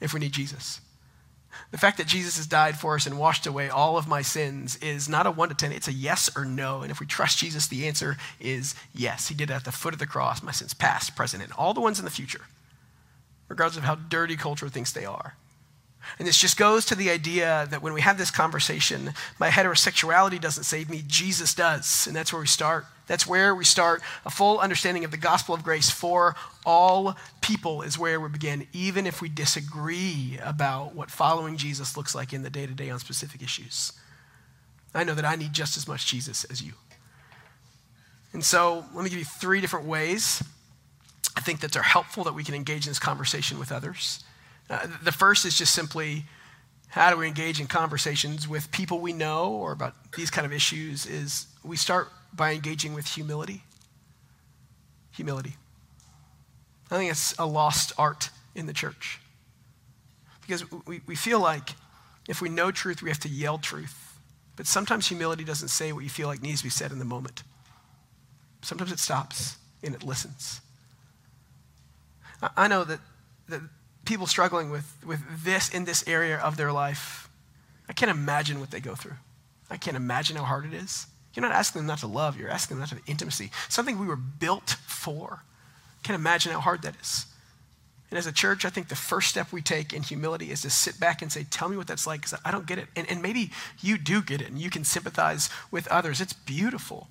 [0.00, 0.80] if we need Jesus.
[1.70, 4.76] The fact that Jesus has died for us and washed away all of my sins
[4.76, 6.82] is not a one to 10, it's a yes or no.
[6.82, 9.28] And if we trust Jesus, the answer is yes.
[9.28, 11.74] He did it at the foot of the cross, my sins past, present, and all
[11.74, 12.42] the ones in the future,
[13.48, 15.34] regardless of how dirty culture thinks they are.
[16.18, 20.40] And this just goes to the idea that when we have this conversation, my heterosexuality
[20.40, 22.06] doesn't save me, Jesus does.
[22.06, 22.86] And that's where we start.
[23.06, 24.02] That's where we start.
[24.24, 28.66] A full understanding of the gospel of grace for all people is where we begin,
[28.72, 32.90] even if we disagree about what following Jesus looks like in the day to day
[32.90, 33.92] on specific issues.
[34.94, 36.72] I know that I need just as much Jesus as you.
[38.32, 40.42] And so let me give you three different ways
[41.36, 44.24] I think that are helpful that we can engage in this conversation with others.
[44.68, 46.24] Uh, the first is just simply
[46.88, 50.52] how do we engage in conversations with people we know or about these kind of
[50.52, 53.62] issues is we start by engaging with humility.
[55.12, 55.56] Humility.
[56.90, 59.20] I think it's a lost art in the church.
[60.40, 61.70] Because we, we feel like
[62.28, 64.18] if we know truth, we have to yell truth.
[64.56, 67.04] But sometimes humility doesn't say what you feel like needs to be said in the
[67.04, 67.42] moment.
[68.62, 70.60] Sometimes it stops and it listens.
[72.56, 73.00] I know that,
[73.48, 73.60] that
[74.06, 77.28] people struggling with, with this in this area of their life,
[77.88, 79.16] I can't imagine what they go through.
[79.70, 81.06] I can't imagine how hard it is.
[81.34, 83.98] You're not asking them not to love, you're asking them not to have intimacy, something
[83.98, 85.42] we were built for.
[86.02, 87.26] Can't imagine how hard that is.
[88.10, 90.70] And as a church, I think the first step we take in humility is to
[90.70, 92.86] sit back and say, Tell me what that's like, because I don't get it.
[92.94, 96.20] And, and maybe you do get it and you can sympathize with others.
[96.20, 97.08] It's beautiful.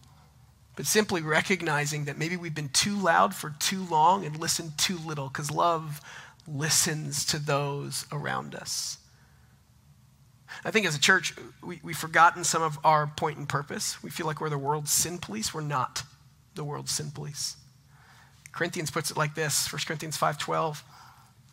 [0.76, 4.98] But simply recognizing that maybe we've been too loud for too long and listened too
[4.98, 6.02] little, because love
[6.48, 8.98] listens to those around us.
[10.64, 14.02] I think as a church, we, we've forgotten some of our point and purpose.
[14.02, 15.54] We feel like we're the world's sin police.
[15.54, 16.04] We're not
[16.54, 17.58] the world's sin police.
[18.52, 20.84] Corinthians puts it like this 1 Corinthians 5:12.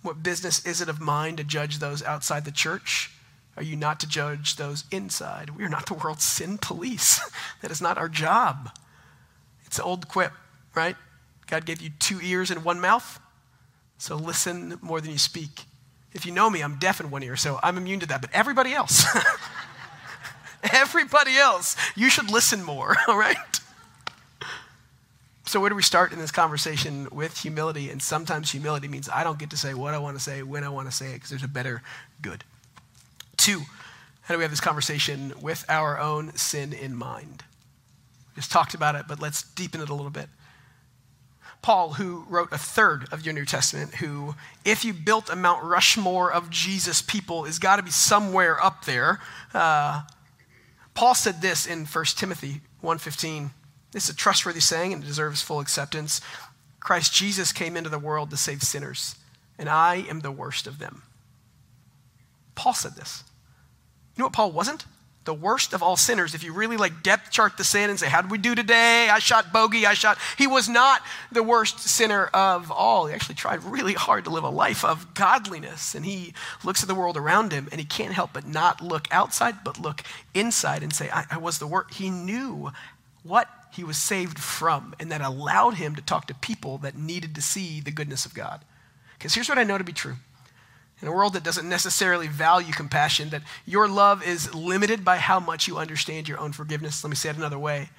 [0.02, 3.10] What business is it of mine to judge those outside the church?
[3.56, 5.50] Are you not to judge those inside?
[5.50, 7.20] We are not the world's sin police.
[7.60, 8.70] that is not our job.
[9.66, 10.32] It's an old quip,
[10.74, 10.96] right?
[11.46, 13.20] God gave you two ears and one mouth.
[14.02, 15.62] So listen more than you speak.
[16.12, 18.20] If you know me, I'm deaf in one ear, so I'm immune to that.
[18.20, 19.06] But everybody else,
[20.72, 23.36] everybody else, you should listen more, all right?
[25.46, 27.90] So, where do we start in this conversation with humility?
[27.90, 30.64] And sometimes humility means I don't get to say what I want to say when
[30.64, 31.80] I want to say it because there's a better
[32.20, 32.42] good.
[33.36, 33.60] Two,
[34.22, 37.44] how do we have this conversation with our own sin in mind?
[38.34, 40.28] We just talked about it, but let's deepen it a little bit.
[41.62, 45.62] Paul, who wrote a third of your New Testament, who, if you built a Mount
[45.62, 49.20] Rushmore of Jesus people, is got to be somewhere up there.
[49.54, 50.02] Uh,
[50.94, 53.50] Paul said this in 1 Timothy 1.15.
[53.92, 56.20] This is a trustworthy saying and it deserves full acceptance.
[56.80, 59.14] Christ Jesus came into the world to save sinners,
[59.56, 61.02] and I am the worst of them.
[62.56, 63.22] Paul said this.
[64.16, 64.84] You know what Paul wasn't?
[65.24, 68.08] The worst of all sinners, if you really like depth chart the sin and say,
[68.08, 69.08] How did we do today?
[69.08, 70.18] I shot bogey, I shot.
[70.36, 73.06] He was not the worst sinner of all.
[73.06, 75.94] He actually tried really hard to live a life of godliness.
[75.94, 79.06] And he looks at the world around him and he can't help but not look
[79.12, 80.02] outside, but look
[80.34, 81.94] inside and say, I, I was the worst.
[81.94, 82.72] He knew
[83.22, 87.34] what he was saved from, and that allowed him to talk to people that needed
[87.36, 88.60] to see the goodness of God.
[89.14, 90.16] Because here's what I know to be true
[91.02, 95.40] in a world that doesn't necessarily value compassion, that your love is limited by how
[95.40, 97.02] much you understand your own forgiveness.
[97.02, 97.90] Let me say it another way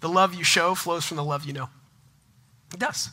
[0.00, 1.68] the love you show flows from the love you know.
[2.72, 3.10] It does.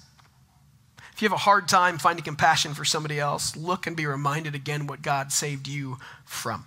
[1.13, 4.55] If you have a hard time finding compassion for somebody else, look and be reminded
[4.55, 6.65] again what God saved you from.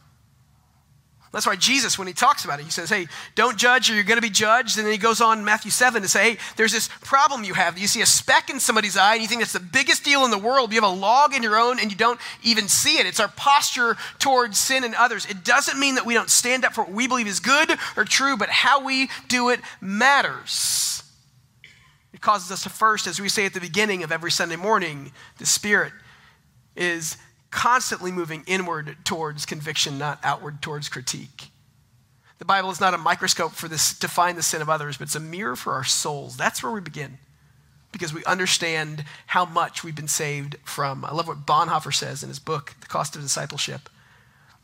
[1.32, 4.02] That's why Jesus, when he talks about it, he says, Hey, don't judge or you're
[4.02, 4.76] going to be judged.
[4.76, 7.54] And then he goes on in Matthew 7 to say, Hey, there's this problem you
[7.54, 7.78] have.
[7.78, 10.32] You see a speck in somebody's eye and you think that's the biggest deal in
[10.32, 10.72] the world.
[10.72, 13.06] You have a log in your own and you don't even see it.
[13.06, 15.24] It's our posture towards sin and others.
[15.26, 18.04] It doesn't mean that we don't stand up for what we believe is good or
[18.04, 21.04] true, but how we do it matters.
[22.12, 25.12] It causes us to first, as we say at the beginning of every Sunday morning,
[25.38, 25.92] the Spirit
[26.74, 27.16] is
[27.50, 31.50] constantly moving inward towards conviction, not outward towards critique.
[32.38, 35.08] The Bible is not a microscope for this to find the sin of others, but
[35.08, 36.36] it's a mirror for our souls.
[36.36, 37.18] That's where we begin
[37.92, 41.04] because we understand how much we've been saved from.
[41.04, 43.90] I love what Bonhoeffer says in his book, The Cost of Discipleship.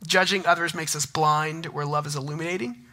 [0.07, 2.85] Judging others makes us blind where love is illuminating.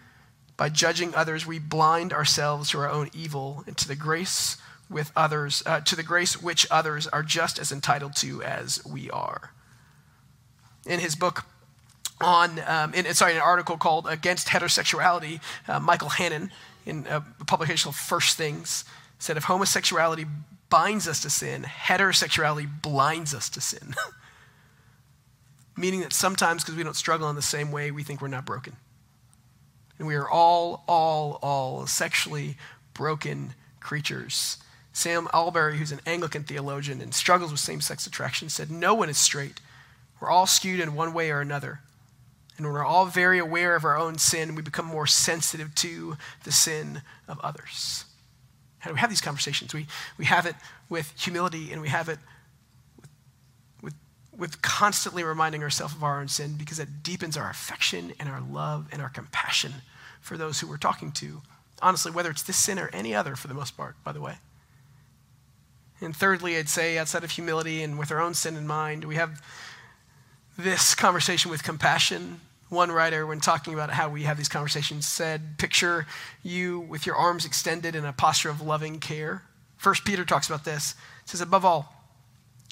[0.58, 4.58] By judging others, we blind ourselves to our own evil and to the grace
[4.90, 9.10] with others, uh, to the grace which others are just as entitled to as we
[9.12, 9.52] are
[10.86, 11.46] in his book
[12.22, 16.52] on, um, in, sorry, an article called Against Heterosexuality, uh, Michael Hannon,
[16.86, 18.86] in a publication of First Things,
[19.20, 20.26] said if homosexuality
[20.70, 23.94] binds us to sin, heterosexuality blinds us to sin.
[25.78, 28.46] Meaning that sometimes, because we don't struggle in the same way, we think we're not
[28.46, 28.76] broken.
[29.98, 32.58] And we are all, all, all sexually
[32.94, 34.58] broken creatures.
[34.92, 39.10] Sam Allberry, who's an Anglican theologian and struggles with same sex attraction, said, No one
[39.10, 39.60] is straight
[40.24, 41.82] we're all skewed in one way or another.
[42.56, 46.16] And when we're all very aware of our own sin, we become more sensitive to
[46.46, 48.06] the sin of others.
[48.80, 49.74] How do we have these conversations?
[49.74, 49.86] We,
[50.18, 50.56] we have it
[50.88, 52.20] with humility and we have it
[53.02, 53.10] with,
[53.82, 53.94] with,
[54.38, 58.40] with constantly reminding ourselves of our own sin because it deepens our affection and our
[58.40, 59.74] love and our compassion
[60.22, 61.42] for those who we're talking to.
[61.82, 64.38] Honestly, whether it's this sin or any other for the most part, by the way.
[66.00, 69.16] And thirdly, I'd say outside of humility and with our own sin in mind, we
[69.16, 69.42] have
[70.58, 72.42] this conversation with compassion.
[72.70, 76.08] One writer, when talking about how we have these conversations, said, Picture
[76.42, 79.44] you with your arms extended in a posture of loving care.
[79.78, 80.96] First Peter talks about this.
[81.24, 81.94] It says, Above all,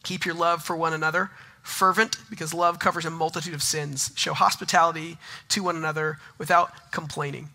[0.04, 4.12] keep your love for one another fervent, because love covers a multitude of sins.
[4.15, 5.17] Show hospitality
[5.50, 7.50] to one another without complaining.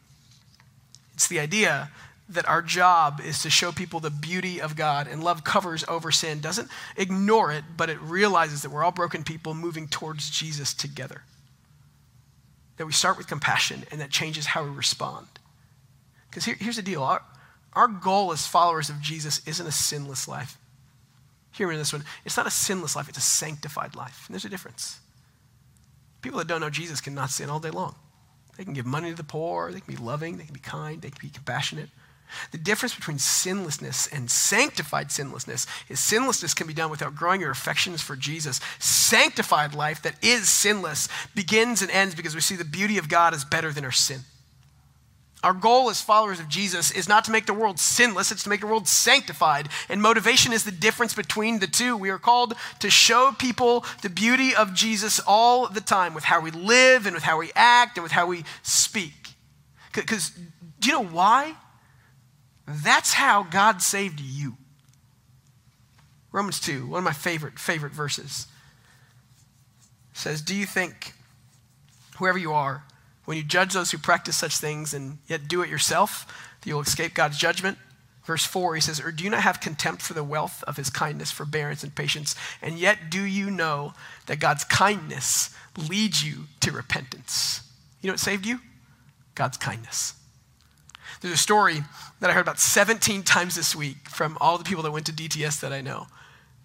[1.15, 1.91] It's the idea
[2.29, 6.11] that our job is to show people the beauty of God and love covers over
[6.11, 10.75] sin, doesn't ignore it, but it realizes that we're all broken people moving towards Jesus
[10.75, 11.23] together.
[12.79, 15.27] That we start with compassion and that changes how we respond.
[16.29, 17.23] Because here, here's the deal our,
[17.75, 20.59] our goal as followers of Jesus isn't a sinless life.
[21.53, 22.05] Hear me in this one.
[22.25, 24.25] It's not a sinless life, it's a sanctified life.
[24.27, 24.99] And there's a difference.
[26.23, 27.95] People that don't know Jesus cannot sin all day long.
[28.57, 31.01] They can give money to the poor, they can be loving, they can be kind,
[31.01, 31.89] they can be compassionate.
[32.53, 37.51] The difference between sinlessness and sanctified sinlessness is sinlessness can be done without growing your
[37.51, 38.61] affections for Jesus.
[38.79, 43.35] Sanctified life that is sinless begins and ends because we see the beauty of God
[43.35, 44.21] is better than our sin.
[45.45, 48.49] Our goal as followers of Jesus is not to make the world sinless, it's to
[48.49, 49.69] make the world sanctified.
[49.89, 51.97] And motivation is the difference between the two.
[51.97, 56.41] We are called to show people the beauty of Jesus all the time with how
[56.41, 59.13] we live and with how we act and with how we speak.
[59.95, 60.31] Because
[60.81, 61.55] do you know why?
[62.67, 64.57] That's how God saved you.
[66.33, 68.47] Romans 2, one of my favorite, favorite verses,
[70.13, 71.15] says, Do you think,
[72.19, 72.85] whoever you are,
[73.25, 76.27] when you judge those who practice such things and yet do it yourself,
[76.61, 77.79] that you'll escape God's judgment?
[78.25, 80.91] Verse 4, he says, Or do you not have contempt for the wealth of his
[80.91, 82.35] kindness, forbearance, and patience?
[82.61, 83.95] And yet do you know
[84.27, 85.55] that God's kindness
[85.89, 87.63] leads you to repentance?
[88.03, 88.61] You know what saved you?
[89.37, 90.15] God's kindness.
[91.27, 91.83] There's a story
[92.21, 95.13] that I heard about 17 times this week from all the people that went to
[95.13, 96.07] DTS that I know.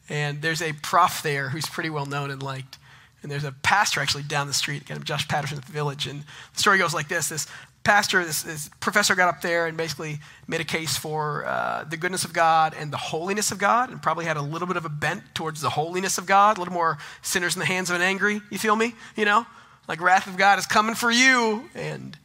[0.08, 2.78] And there's a prof there who's pretty well known and liked.
[3.24, 6.06] And there's a pastor actually down the street, again, Josh Patterson at the village.
[6.06, 7.48] And the story goes like this this
[7.84, 11.98] pastor, this, this professor got up there and basically made a case for uh, the
[11.98, 14.86] goodness of God and the holiness of God, and probably had a little bit of
[14.86, 17.96] a bent towards the holiness of God, a little more sinners in the hands of
[17.96, 18.94] an angry, you feel me?
[19.16, 19.48] You know?
[19.88, 21.68] Like wrath of God is coming for you.
[21.74, 22.16] And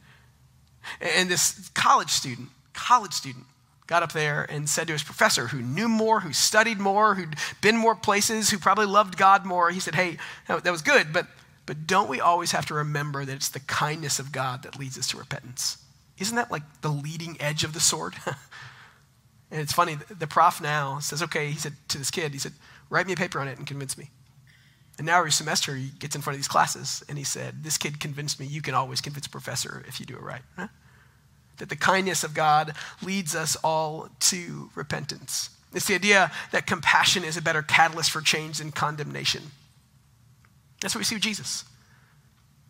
[1.01, 3.45] and this college student, college student,
[3.87, 7.35] got up there and said to his professor, who knew more, who studied more, who'd
[7.61, 10.17] been more places, who probably loved God more, he said, Hey,
[10.47, 11.27] that was good, but,
[11.65, 14.97] but don't we always have to remember that it's the kindness of God that leads
[14.97, 15.77] us to repentance?
[16.19, 18.15] Isn't that like the leading edge of the sword?
[19.51, 22.53] and it's funny, the prof now says, Okay, he said to this kid, he said,
[22.89, 24.09] Write me a paper on it and convince me.
[24.97, 27.77] And now every semester he gets in front of these classes and he said, This
[27.77, 30.41] kid convinced me you can always convince a professor if you do it right.
[30.55, 30.67] Huh?
[31.57, 32.73] That the kindness of God
[33.03, 35.49] leads us all to repentance.
[35.73, 39.43] It's the idea that compassion is a better catalyst for change than condemnation.
[40.81, 41.65] That's what we see with Jesus.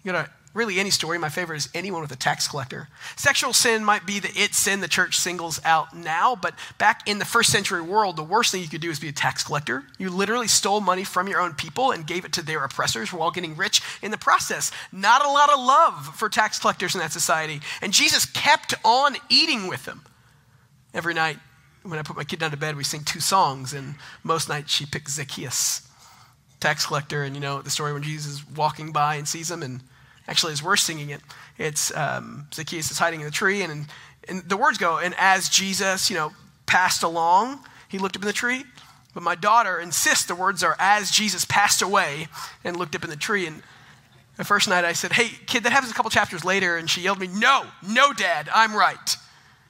[0.04, 1.20] You got really any story.
[1.20, 2.90] My favorite is anyone with a tax collector.
[3.16, 7.20] Sexual sin might be the it sin the church singles out now, but back in
[7.20, 9.84] the first century world, the worst thing you could do is be a tax collector.
[10.00, 13.32] You literally stole money from your own people and gave it to their oppressors while
[13.32, 14.72] getting rich in the process.
[14.92, 17.62] Not a lot of love for tax collectors in that society.
[17.82, 20.02] And Jesus kept on eating with them.
[20.94, 21.38] Every night,
[21.84, 24.74] when I put my kid down to bed, we sing two songs, and most nights
[24.74, 25.88] she picks Zacchaeus,
[26.60, 29.62] tax collector, and you know the story when Jesus is walking by and sees him
[29.62, 29.82] and
[30.28, 31.22] Actually, as we're singing it,
[31.58, 33.88] it's um, Zacchaeus is hiding in the tree, and,
[34.28, 36.32] and the words go, and as Jesus, you know,
[36.66, 38.64] passed along, he looked up in the tree.
[39.14, 42.28] But my daughter insists the words are, as Jesus passed away
[42.64, 43.48] and looked up in the tree.
[43.48, 43.64] And
[44.36, 46.78] the first night I said, hey, kid, that happens a couple chapters later.
[46.78, 49.18] And she yelled at me, no, no, dad, I'm right.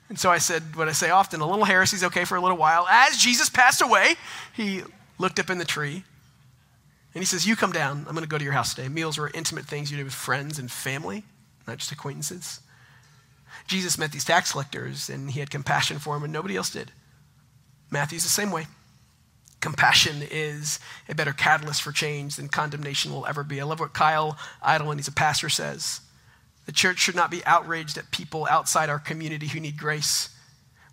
[0.10, 2.42] And so I said what I say often a little heresy is okay for a
[2.42, 2.86] little while.
[2.90, 4.16] As Jesus passed away,
[4.54, 4.82] he
[5.18, 6.04] looked up in the tree
[7.18, 8.06] and he says, You come down.
[8.08, 8.90] I'm going to go to your house today.
[8.90, 11.24] Meals were intimate things you did with friends and family,
[11.68, 12.60] not just acquaintances.
[13.66, 16.92] Jesus met these tax collectors and he had compassion for them, and nobody else did.
[17.90, 18.68] Matthew's the same way.
[19.62, 23.60] Compassion is a better catalyst for change than condemnation will ever be.
[23.60, 26.02] I love what Kyle Idleman, he's a pastor, says.
[26.68, 30.30] The church should not be outraged at people outside our community who need grace.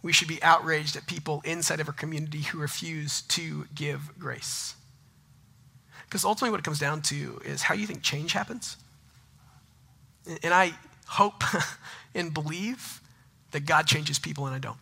[0.02, 4.76] We should be outraged at people inside of our community who refuse to give grace.
[6.04, 8.76] Because ultimately, what it comes down to is how you think change happens.
[10.42, 10.72] And I
[11.06, 11.42] hope
[12.14, 13.00] and believe
[13.50, 14.78] that God changes people, and I don't.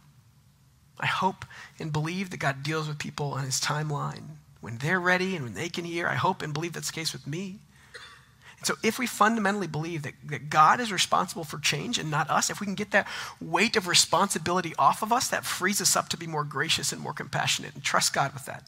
[1.01, 1.45] I hope
[1.79, 5.55] and believe that God deals with people on his timeline when they're ready and when
[5.55, 6.07] they can hear.
[6.07, 7.59] I hope and believe that's the case with me.
[8.59, 12.31] And so, if we fundamentally believe that, that God is responsible for change and not
[12.31, 13.09] us, if we can get that
[13.41, 17.01] weight of responsibility off of us, that frees us up to be more gracious and
[17.01, 18.65] more compassionate and trust God with that.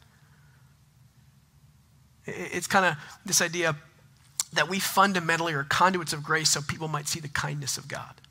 [2.25, 2.95] It's kind of
[3.25, 3.75] this idea
[4.53, 8.21] that we fundamentally are conduits of grace so people might see the kindness of God.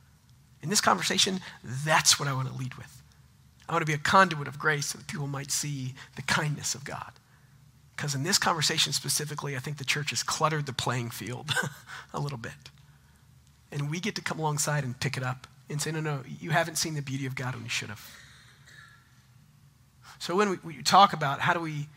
[0.63, 3.03] In this conversation, that's what I want to lead with.
[3.69, 6.75] I want to be a conduit of grace so that people might see the kindness
[6.75, 7.13] of God.
[7.97, 11.53] Because in this conversation specifically, I think the church has cluttered the playing field
[12.15, 12.53] a little bit.
[13.71, 16.51] And we get to come alongside and pick it up and say, no, no, you
[16.51, 18.11] haven't seen the beauty of God when you should have.
[20.19, 21.89] So when we, we talk about how do we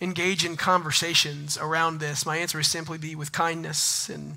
[0.00, 4.36] engage in conversations around this, my answer is simply be with kindness and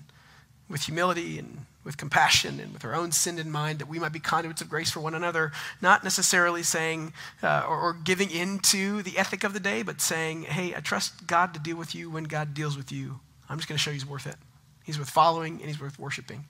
[0.69, 4.11] with humility and with compassion and with our own sin in mind that we might
[4.11, 9.01] be conduits of grace for one another, not necessarily saying uh, or, or giving into
[9.03, 12.09] the ethic of the day, but saying, hey, I trust God to deal with you
[12.09, 13.21] when God deals with you.
[13.49, 14.35] I'm just going to show you he's worth it.
[14.83, 16.43] He's worth following and he's worth worshiping.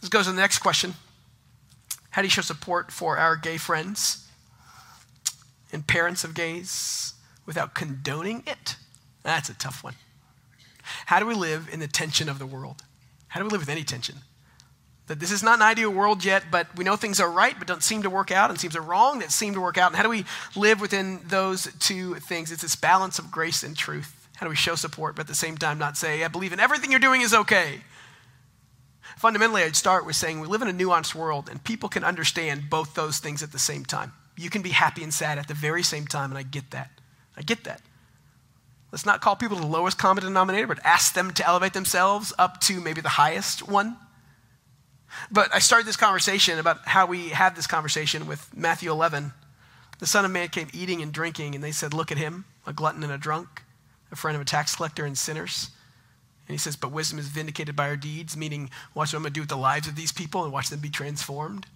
[0.00, 0.94] This goes to the next question
[2.10, 4.28] How do you show support for our gay friends
[5.72, 7.14] and parents of gays?
[7.48, 8.76] Without condoning it?
[9.24, 9.94] That's a tough one.
[11.06, 12.82] How do we live in the tension of the world?
[13.28, 14.16] How do we live with any tension?
[15.06, 17.66] That this is not an ideal world yet, but we know things are right, but
[17.66, 19.90] don't seem to work out, and things are wrong that seem to work out.
[19.90, 22.52] And how do we live within those two things?
[22.52, 24.28] It's this balance of grace and truth.
[24.36, 26.60] How do we show support, but at the same time not say, I believe in
[26.60, 27.80] everything you're doing is okay?
[29.16, 32.68] Fundamentally, I'd start with saying we live in a nuanced world, and people can understand
[32.68, 34.12] both those things at the same time.
[34.36, 36.90] You can be happy and sad at the very same time, and I get that.
[37.38, 37.80] I get that.
[38.90, 42.60] Let's not call people the lowest common denominator, but ask them to elevate themselves up
[42.62, 43.96] to maybe the highest one.
[45.30, 49.32] But I started this conversation about how we have this conversation with Matthew 11.
[49.98, 52.72] The Son of Man came eating and drinking, and they said, Look at him, a
[52.72, 53.62] glutton and a drunk,
[54.10, 55.70] a friend of a tax collector and sinners.
[56.46, 59.32] And he says, But wisdom is vindicated by our deeds, meaning, watch what I'm going
[59.32, 61.66] to do with the lives of these people and watch them be transformed.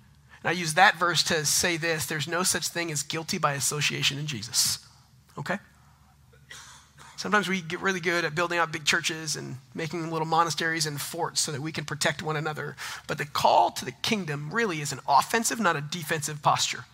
[0.42, 3.52] And I use that verse to say this there's no such thing as guilty by
[3.52, 4.78] association in Jesus.
[5.38, 5.58] Okay?
[7.16, 11.00] Sometimes we get really good at building out big churches and making little monasteries and
[11.00, 12.74] forts so that we can protect one another.
[13.06, 16.84] But the call to the kingdom really is an offensive, not a defensive posture.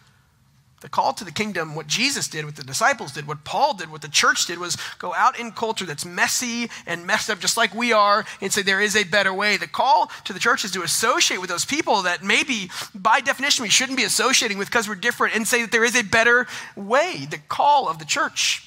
[0.81, 3.91] The call to the kingdom, what Jesus did, what the disciples did, what Paul did,
[3.91, 7.57] what the church did, was go out in culture that's messy and messed up just
[7.57, 9.57] like we are and say there is a better way.
[9.57, 13.64] The call to the church is to associate with those people that maybe by definition
[13.64, 16.47] we shouldn't be associating with because we're different and say that there is a better
[16.76, 17.26] way.
[17.29, 18.64] The call of the church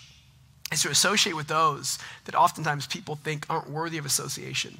[0.71, 4.79] is to associate with those that oftentimes people think aren't worthy of association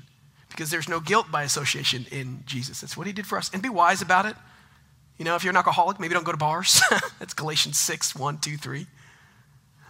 [0.50, 2.82] because there's no guilt by association in Jesus.
[2.82, 3.50] That's what he did for us.
[3.54, 4.36] And be wise about it.
[5.22, 6.82] You know, if you're an alcoholic, maybe don't go to bars.
[7.20, 8.88] That's Galatians 6, 1, 2, 3.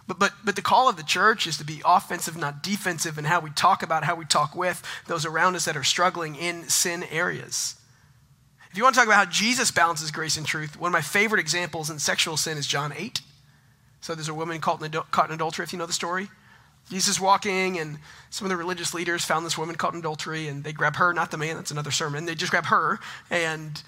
[0.06, 3.24] But, but, but the call of the church is to be offensive, not defensive, in
[3.24, 6.68] how we talk about, how we talk with those around us that are struggling in
[6.68, 7.76] sin areas.
[8.70, 11.00] If you want to talk about how Jesus balances grace and truth, one of my
[11.00, 13.22] favorite examples in sexual sin is John 8.
[14.02, 16.28] So there's a woman caught in, caught in adultery, if you know the story.
[16.90, 20.62] Jesus walking, and some of the religious leaders found this woman caught in adultery, and
[20.62, 22.26] they grab her, not the man, that's another sermon.
[22.26, 23.82] They just grab her, and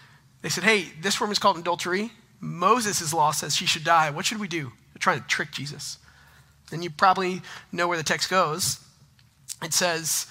[0.45, 2.13] they said, Hey, this woman's in adultery.
[2.39, 4.11] Moses' law says she should die.
[4.11, 4.65] What should we do?
[4.93, 5.97] They're trying to trick Jesus.
[6.71, 7.41] And you probably
[7.73, 8.79] know where the text goes.
[9.63, 10.27] It says,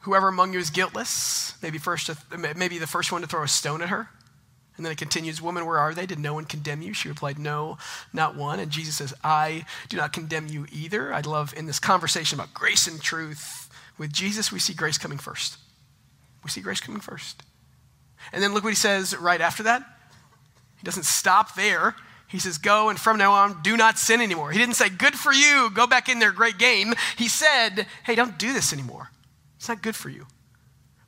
[0.00, 2.18] Whoever among you is guiltless, maybe, first to,
[2.54, 4.10] maybe the first one to throw a stone at her.
[4.76, 6.04] And then it continues, Woman, where are they?
[6.04, 6.92] Did no one condemn you?
[6.92, 7.78] She replied, No,
[8.12, 8.60] not one.
[8.60, 11.10] And Jesus says, I do not condemn you either.
[11.10, 15.18] I love in this conversation about grace and truth, with Jesus, we see grace coming
[15.18, 15.56] first.
[16.42, 17.42] We see grace coming first.
[18.32, 19.82] And then look what he says right after that.
[20.78, 21.94] He doesn't stop there.
[22.28, 24.50] He says, Go and from now on, do not sin anymore.
[24.50, 26.94] He didn't say, Good for you, go back in there, great game.
[27.16, 29.10] He said, Hey, don't do this anymore.
[29.56, 30.26] It's not good for you.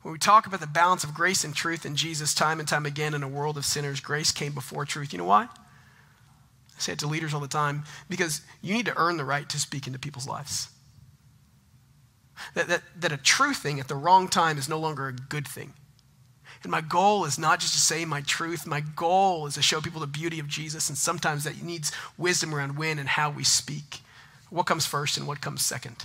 [0.01, 2.85] When we talk about the balance of grace and truth in Jesus time and time
[2.85, 5.11] again in a world of sinners, grace came before truth.
[5.11, 5.43] You know why?
[5.43, 9.49] I say it to leaders all the time because you need to earn the right
[9.49, 10.69] to speak into people's lives.
[12.53, 15.47] That, that, that a true thing at the wrong time is no longer a good
[15.47, 15.73] thing.
[16.67, 19.79] And my goal is not just to say my truth, my goal is to show
[19.79, 20.89] people the beauty of Jesus.
[20.89, 24.01] And sometimes that needs wisdom around when and how we speak.
[24.49, 26.03] What comes first and what comes second?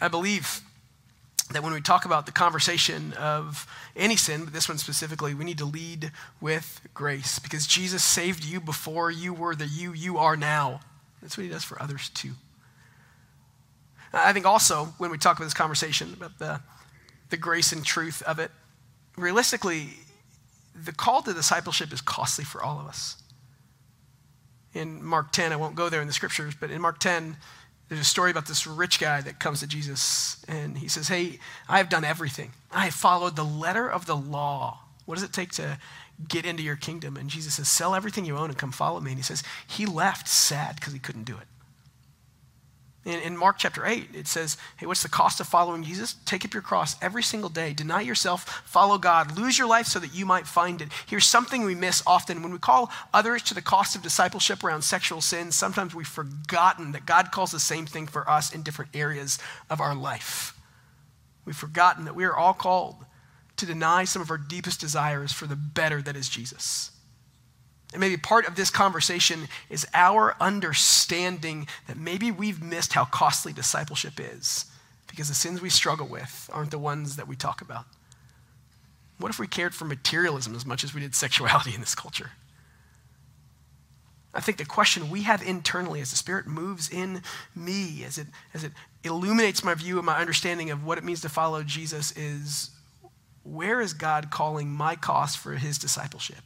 [0.00, 0.60] I believe
[1.52, 3.64] that when we talk about the conversation of
[3.94, 6.10] any sin, but this one specifically, we need to lead
[6.40, 10.80] with grace because Jesus saved you before you were the you you are now.
[11.22, 12.32] That's what he does for others too.
[14.12, 16.60] I think also when we talk about this conversation about the,
[17.30, 18.50] the grace and truth of it,
[19.16, 19.90] realistically,
[20.74, 23.16] the call to discipleship is costly for all of us.
[24.72, 27.36] In Mark 10, I won't go there in the scriptures, but in Mark 10,
[27.88, 31.38] there's a story about this rich guy that comes to Jesus and he says, Hey,
[31.68, 32.52] I've done everything.
[32.72, 34.80] I have followed the letter of the law.
[35.04, 35.78] What does it take to
[36.28, 37.16] get into your kingdom?
[37.16, 39.12] And Jesus says, Sell everything you own and come follow me.
[39.12, 41.46] And he says, He left sad because he couldn't do it.
[43.04, 46.14] In, in, Mark chapter 8, it says, Hey, what's the cost of following Jesus?
[46.24, 47.74] Take up your cross every single day.
[47.74, 50.88] Deny yourself, follow God, lose your life so that you might find it.
[51.06, 52.42] Here's something we miss often.
[52.42, 56.92] When we call others to the cost of discipleship around sexual sin, sometimes we've forgotten
[56.92, 59.38] that God calls the same thing for us in different areas
[59.68, 60.58] of our life.
[61.44, 63.04] We've forgotten that we are all called
[63.56, 66.90] to deny some of our deepest desires for the better that is Jesus.
[67.94, 73.52] And maybe part of this conversation is our understanding that maybe we've missed how costly
[73.52, 74.66] discipleship is
[75.06, 77.84] because the sins we struggle with aren't the ones that we talk about.
[79.18, 82.32] What if we cared for materialism as much as we did sexuality in this culture?
[84.34, 87.22] I think the question we have internally as the Spirit moves in
[87.54, 88.72] me, as it, as it
[89.04, 92.70] illuminates my view and my understanding of what it means to follow Jesus, is
[93.44, 96.42] where is God calling my cost for his discipleship?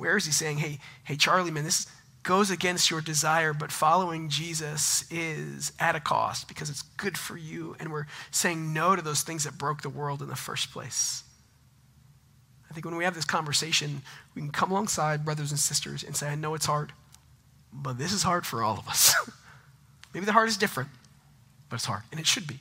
[0.00, 1.86] Where is he saying, hey, hey, Charlie, man, this
[2.22, 7.36] goes against your desire, but following Jesus is at a cost because it's good for
[7.36, 10.72] you, and we're saying no to those things that broke the world in the first
[10.72, 11.22] place.
[12.70, 14.00] I think when we have this conversation,
[14.34, 16.94] we can come alongside brothers and sisters and say, I know it's hard,
[17.70, 19.14] but this is hard for all of us.
[20.14, 20.88] Maybe the heart is different,
[21.68, 22.58] but it's hard, and it should be.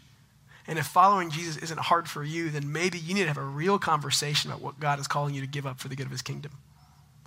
[0.67, 3.43] And if following Jesus isn't hard for you, then maybe you need to have a
[3.43, 6.11] real conversation about what God is calling you to give up for the good of
[6.11, 6.51] his kingdom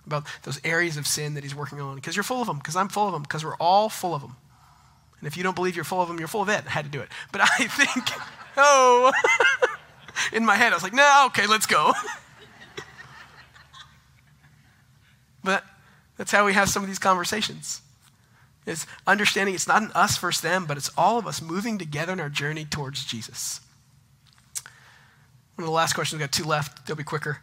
[0.07, 2.77] about those areas of sin that he's working on because you're full of them, because
[2.77, 4.37] I'm full of them, because we're all full of them.
[5.21, 6.65] And if you don't believe you're full of them, you're full of it.
[6.67, 7.09] I had to do it.
[7.31, 8.11] But I think,
[8.57, 9.13] oh,
[10.33, 11.93] in my head, I was like, no, okay, let's go.
[15.45, 15.65] but
[16.17, 17.83] that's how we have some of these conversations.
[18.67, 22.13] It's understanding it's not an us versus them, but it's all of us moving together
[22.13, 23.61] in our journey towards Jesus.
[25.55, 27.41] One of the last questions, we've got two left, they'll be quicker.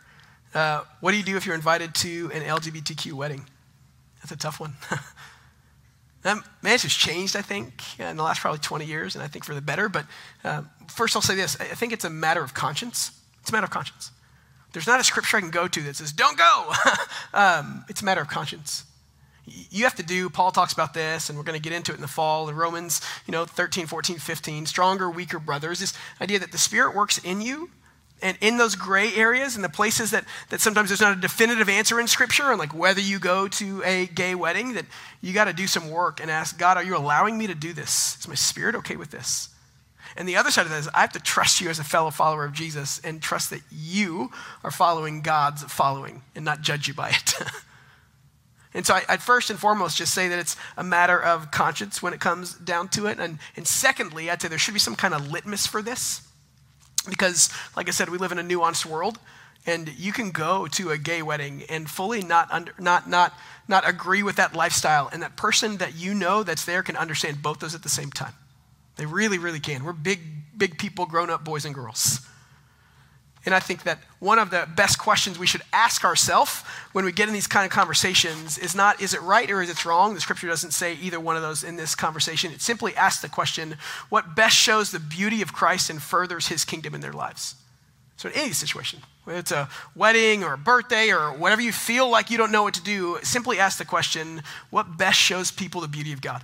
[0.53, 3.45] Uh, what do you do if you're invited to an LGBTQ wedding?
[4.19, 4.73] That's a tough one.
[6.23, 9.45] that man's has changed, I think, in the last probably 20 years, and I think
[9.45, 9.89] for the better.
[9.89, 10.05] But
[10.43, 13.11] uh, first, I'll say this I think it's a matter of conscience.
[13.41, 14.11] It's a matter of conscience.
[14.71, 16.73] There's not a scripture I can go to that says, don't go.
[17.33, 18.83] um, it's a matter of conscience.
[19.45, 21.95] You have to do, Paul talks about this, and we're going to get into it
[21.95, 25.79] in the fall, in Romans, you know, 13, 14, 15, stronger, weaker brothers.
[25.79, 27.71] This idea that the Spirit works in you
[28.21, 31.69] and in those gray areas and the places that, that sometimes there's not a definitive
[31.69, 34.85] answer in scripture and like whether you go to a gay wedding that
[35.21, 37.73] you got to do some work and ask god are you allowing me to do
[37.73, 39.49] this is my spirit okay with this
[40.17, 42.09] and the other side of that is i have to trust you as a fellow
[42.09, 44.31] follower of jesus and trust that you
[44.63, 47.33] are following god's following and not judge you by it
[48.73, 52.03] And so I, would first and foremost just say that it's a matter of conscience
[52.03, 53.19] when it comes down to it.
[53.19, 56.21] And, and secondly, I'd say there should be some kind of litmus for this.
[57.07, 59.19] Because, like I said, we live in a nuanced world.
[59.65, 63.33] And you can go to a gay wedding and fully not, under, not, not,
[63.67, 65.09] not agree with that lifestyle.
[65.11, 68.09] And that person that you know that's there can understand both those at the same
[68.09, 68.33] time.
[68.95, 69.83] They really, really can.
[69.83, 70.19] We're big,
[70.57, 72.21] big people, grown up boys and girls.
[73.45, 76.61] And I think that one of the best questions we should ask ourselves
[76.91, 79.69] when we get in these kind of conversations is not, is it right or is
[79.69, 80.13] it wrong?
[80.13, 82.51] The scripture doesn't say either one of those in this conversation.
[82.51, 83.77] It simply asks the question,
[84.09, 87.55] what best shows the beauty of Christ and furthers his kingdom in their lives?
[88.17, 92.09] So, in any situation, whether it's a wedding or a birthday or whatever you feel
[92.09, 95.79] like you don't know what to do, simply ask the question, what best shows people
[95.79, 96.43] the beauty of God?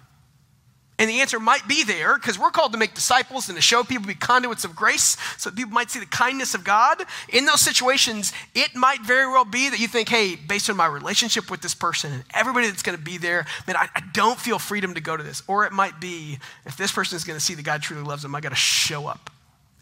[0.98, 3.84] And the answer might be there because we're called to make disciples and to show
[3.84, 7.04] people be conduits of grace so people might see the kindness of God.
[7.30, 10.86] In those situations, it might very well be that you think, hey, based on my
[10.86, 14.40] relationship with this person and everybody that's going to be there, man, I, I, don't
[14.40, 15.44] feel freedom to go to this.
[15.48, 18.22] Or it might be, if this person is going to see that God truly loves
[18.22, 19.30] them, I got to show up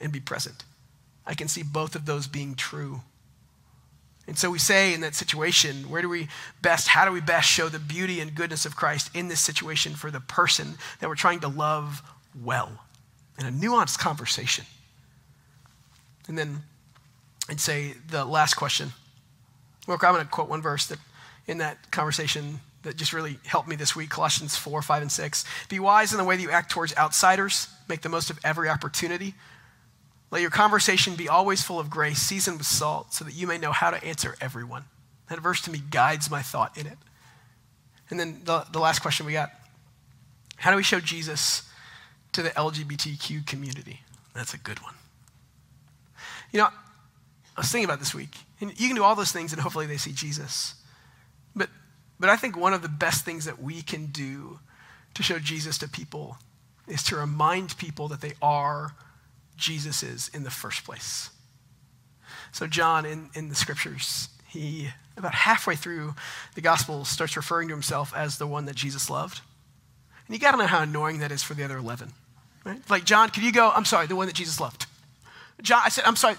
[0.01, 0.63] and be present.
[1.27, 3.01] I can see both of those being true.
[4.27, 6.29] And so we say in that situation, where do we
[6.61, 9.95] best, how do we best show the beauty and goodness of Christ in this situation
[9.95, 12.01] for the person that we're trying to love
[12.41, 12.71] well?
[13.37, 14.65] In a nuanced conversation.
[16.27, 16.63] And then
[17.49, 18.93] I'd say the last question.
[19.87, 20.99] Well, I'm going to quote one verse that
[21.47, 25.45] in that conversation that just really helped me this week Colossians 4, 5, and 6.
[25.67, 28.69] Be wise in the way that you act towards outsiders, make the most of every
[28.69, 29.33] opportunity
[30.33, 33.59] let your conversation be always full of grace, seasoned with salt, so that you may
[33.59, 34.83] know how to answer everyone.
[35.29, 36.97] That verse to me guides my thought in it.
[38.09, 39.51] And then the, the last question we got
[40.57, 41.69] How do we show Jesus
[42.31, 44.01] to the LGBTQ community?
[44.33, 44.95] That's a good one.
[46.51, 49.53] You know, I was thinking about this week, and you can do all those things,
[49.53, 50.73] and hopefully they see Jesus.
[51.55, 51.69] But,
[52.19, 54.57] but I think one of the best things that we can do
[55.13, 56.37] to show Jesus to people
[56.87, 58.95] is to remind people that they are
[59.57, 61.29] Jesus is in the first place.
[62.51, 66.13] So, John in, in the scriptures, he, about halfway through
[66.55, 69.41] the gospel, starts referring to himself as the one that Jesus loved.
[70.27, 72.13] And you got to know how annoying that is for the other 11.
[72.63, 72.79] Right?
[72.89, 74.85] Like, John, could you go, I'm sorry, the one that Jesus loved?
[75.61, 76.35] John, I said, I'm sorry,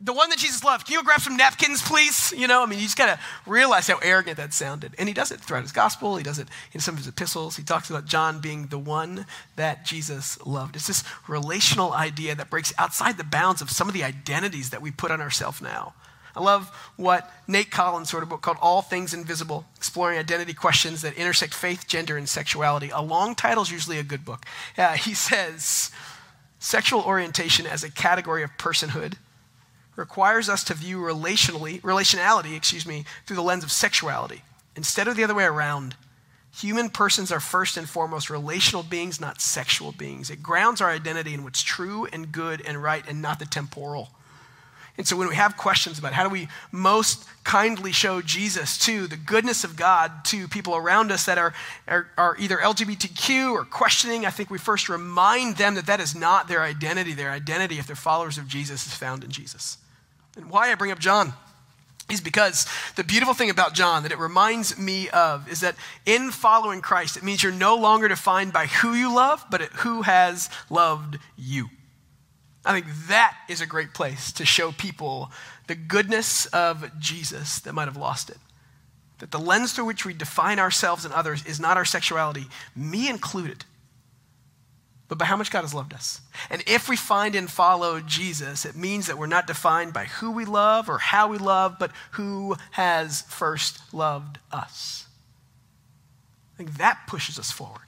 [0.00, 2.32] the one that Jesus loved, can you grab some napkins, please?
[2.36, 4.94] You know, I mean, you just got to realize how arrogant that sounded.
[4.98, 6.16] And he does it throughout his gospel.
[6.16, 7.56] He does it in some of his epistles.
[7.56, 9.24] He talks about John being the one
[9.56, 10.76] that Jesus loved.
[10.76, 14.82] It's this relational idea that breaks outside the bounds of some of the identities that
[14.82, 15.94] we put on ourselves now.
[16.36, 21.00] I love what Nate Collins wrote a book called All Things Invisible, exploring identity questions
[21.00, 22.90] that intersect faith, gender, and sexuality.
[22.90, 24.44] A long title is usually a good book.
[24.76, 25.90] Uh, he says,
[26.58, 29.14] sexual orientation as a category of personhood
[29.96, 34.42] requires us to view relationally, relationality, excuse me, through the lens of sexuality
[34.76, 35.96] instead of the other way around.
[36.58, 40.30] Human persons are first and foremost relational beings, not sexual beings.
[40.30, 44.10] It grounds our identity in what's true and good and right and not the temporal.
[44.98, 49.06] And so when we have questions about how do we most kindly show Jesus to
[49.06, 51.52] the goodness of God to people around us that are,
[51.86, 56.14] are, are, either LGBTQ or questioning, I think we first remind them that that is
[56.14, 57.12] not their identity.
[57.12, 59.76] Their identity, if they're followers of Jesus, is found in Jesus.
[60.36, 61.32] And why I bring up John
[62.10, 65.74] is because the beautiful thing about John that it reminds me of is that
[66.04, 70.02] in following Christ, it means you're no longer defined by who you love, but who
[70.02, 71.68] has loved you.
[72.64, 75.30] I think that is a great place to show people
[75.66, 78.38] the goodness of Jesus that might have lost it.
[79.18, 83.08] That the lens through which we define ourselves and others is not our sexuality, me
[83.08, 83.64] included
[85.08, 86.20] but by how much God has loved us.
[86.50, 90.32] And if we find and follow Jesus, it means that we're not defined by who
[90.32, 95.06] we love or how we love, but who has first loved us.
[96.54, 97.80] I think that pushes us forward.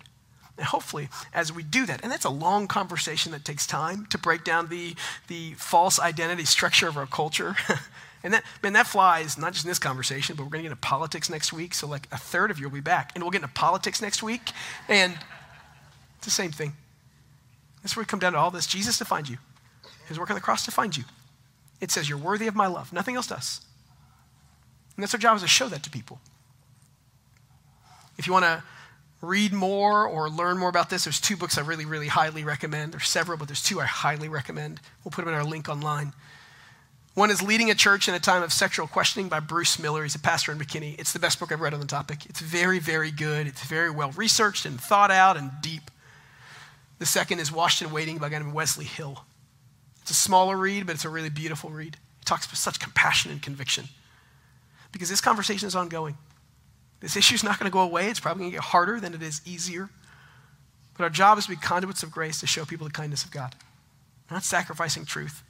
[0.57, 4.19] And hopefully, as we do that, and that's a long conversation that takes time to
[4.19, 4.95] break down the,
[5.29, 7.57] the false identity structure of our culture.
[8.25, 10.73] and that, man, that flies not just in this conversation, but we're going to get
[10.73, 11.75] into politics next week.
[11.75, 13.13] So, like, a third of you will be back.
[13.15, 14.51] And we'll get into politics next week.
[14.89, 15.17] And
[16.17, 16.75] it's the same thing.
[17.83, 18.67] That's where we come down to all this.
[18.67, 19.39] Jesus defined you.
[20.09, 21.05] His work on the cross defined you.
[21.81, 22.93] It says you're worthy of my love.
[22.93, 23.61] Nothing else does.
[24.97, 26.21] And that's our job is to show that to people.
[28.17, 28.63] If you want to
[29.21, 32.93] read more or learn more about this, there's two books I really, really highly recommend.
[32.93, 34.81] There's several, but there's two I highly recommend.
[35.05, 36.13] We'll put them in our link online.
[37.15, 40.05] One is Leading a Church in a Time of Sexual Questioning by Bruce Miller.
[40.05, 40.99] He's a pastor in McKinney.
[41.01, 42.27] It's the best book I've read on the topic.
[42.27, 43.49] It's very, very good.
[43.49, 45.91] It's very well researched and thought out and deep.
[46.99, 49.25] The second is Washed and Waiting by a guy named Wesley Hill.
[50.03, 51.97] It's a smaller read, but it's a really beautiful read.
[52.19, 53.89] He talks with such compassion and conviction
[54.91, 56.17] because this conversation is ongoing.
[57.01, 58.09] This issue is not going to go away.
[58.09, 59.91] It's probably going to get harder than it is easier.
[60.97, 63.31] But our job is to be conduits of grace to show people the kindness of
[63.31, 63.55] God.
[64.31, 65.43] Not sacrificing truth,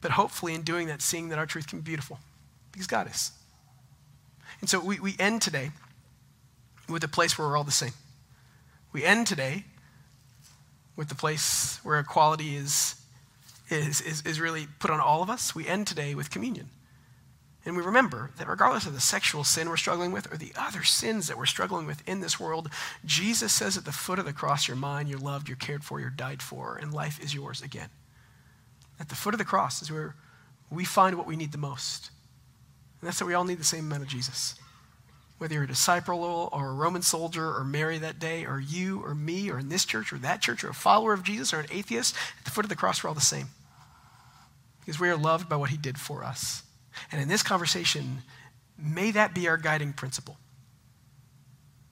[0.00, 2.20] but hopefully in doing that, seeing that our truth can be beautiful
[2.70, 3.32] because God is.
[4.60, 5.72] And so we, we end today
[6.88, 7.92] with a place where we're all the same.
[8.92, 9.64] We end today
[10.98, 12.96] with the place where equality is,
[13.70, 15.54] is, is, is really put on all of us.
[15.54, 16.70] We end today with communion.
[17.64, 20.82] And we remember that regardless of the sexual sin we're struggling with or the other
[20.82, 22.68] sins that we're struggling with in this world,
[23.04, 26.00] Jesus says at the foot of the cross, you're mine, you're loved, you're cared for,
[26.00, 27.90] you're died for, and life is yours again.
[28.98, 30.16] At the foot of the cross is where
[30.68, 32.10] we find what we need the most.
[33.00, 34.56] And that's that we all need the same amount of Jesus.
[35.38, 39.14] Whether you're a disciple or a Roman soldier or Mary that day, or you or
[39.14, 41.66] me or in this church or that church or a follower of Jesus or an
[41.70, 43.46] atheist, at the foot of the cross, we're all the same.
[44.80, 46.62] Because we are loved by what he did for us.
[47.12, 48.22] And in this conversation,
[48.76, 50.36] may that be our guiding principle.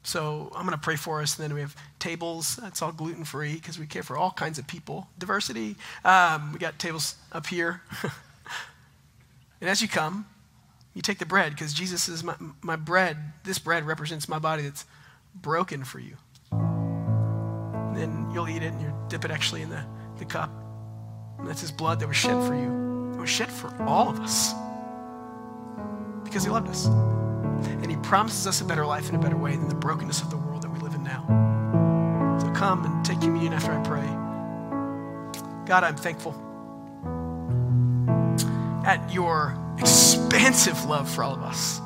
[0.07, 2.61] So I'm going to pray for us, and then we have tables.
[2.62, 5.09] It's all gluten free because we care for all kinds of people.
[5.18, 5.74] Diversity.
[6.05, 7.82] Um, we got tables up here.
[9.61, 10.26] and as you come,
[10.97, 13.18] you take the bread because Jesus is my, my bread.
[13.44, 14.86] This bread represents my body that's
[15.34, 16.16] broken for you.
[16.51, 19.84] And then you'll eat it and you dip it actually in the,
[20.16, 20.51] the cup.
[21.38, 23.12] And that's his blood that was shed for you.
[23.12, 24.55] It was shed for all of us
[26.24, 26.86] because he loved us.
[26.86, 30.30] And he promises us a better life in a better way than the brokenness of
[30.30, 32.38] the world that we live in now.
[32.40, 34.07] So come and take communion after I pray.
[35.66, 36.34] God, I'm thankful
[38.86, 41.81] at your expansive love for all of us.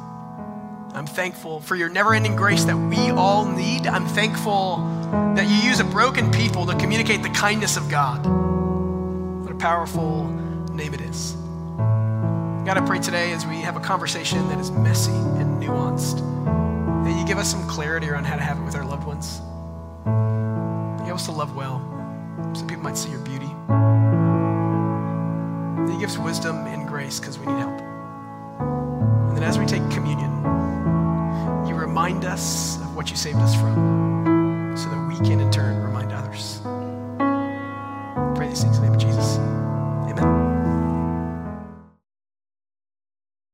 [0.93, 3.87] I'm thankful for your never ending grace that we all need.
[3.87, 4.79] I'm thankful
[5.37, 8.27] that you use a broken people to communicate the kindness of God.
[9.43, 10.27] What a powerful
[10.73, 11.37] name it is.
[12.67, 16.19] God, I pray today as we have a conversation that is messy and nuanced,
[17.05, 19.41] that you give us some clarity around how to have it with our loved ones.
[20.05, 21.81] You help us to love well
[22.55, 23.51] so people might see your beauty.
[25.91, 27.81] That you give us wisdom and grace because we need help.
[28.61, 30.31] And then as we take communion,
[31.67, 35.83] you remind us of what you saved us from so that we can in turn
[35.83, 36.61] remind others.
[36.65, 39.60] I pray these things in the name of Jesus.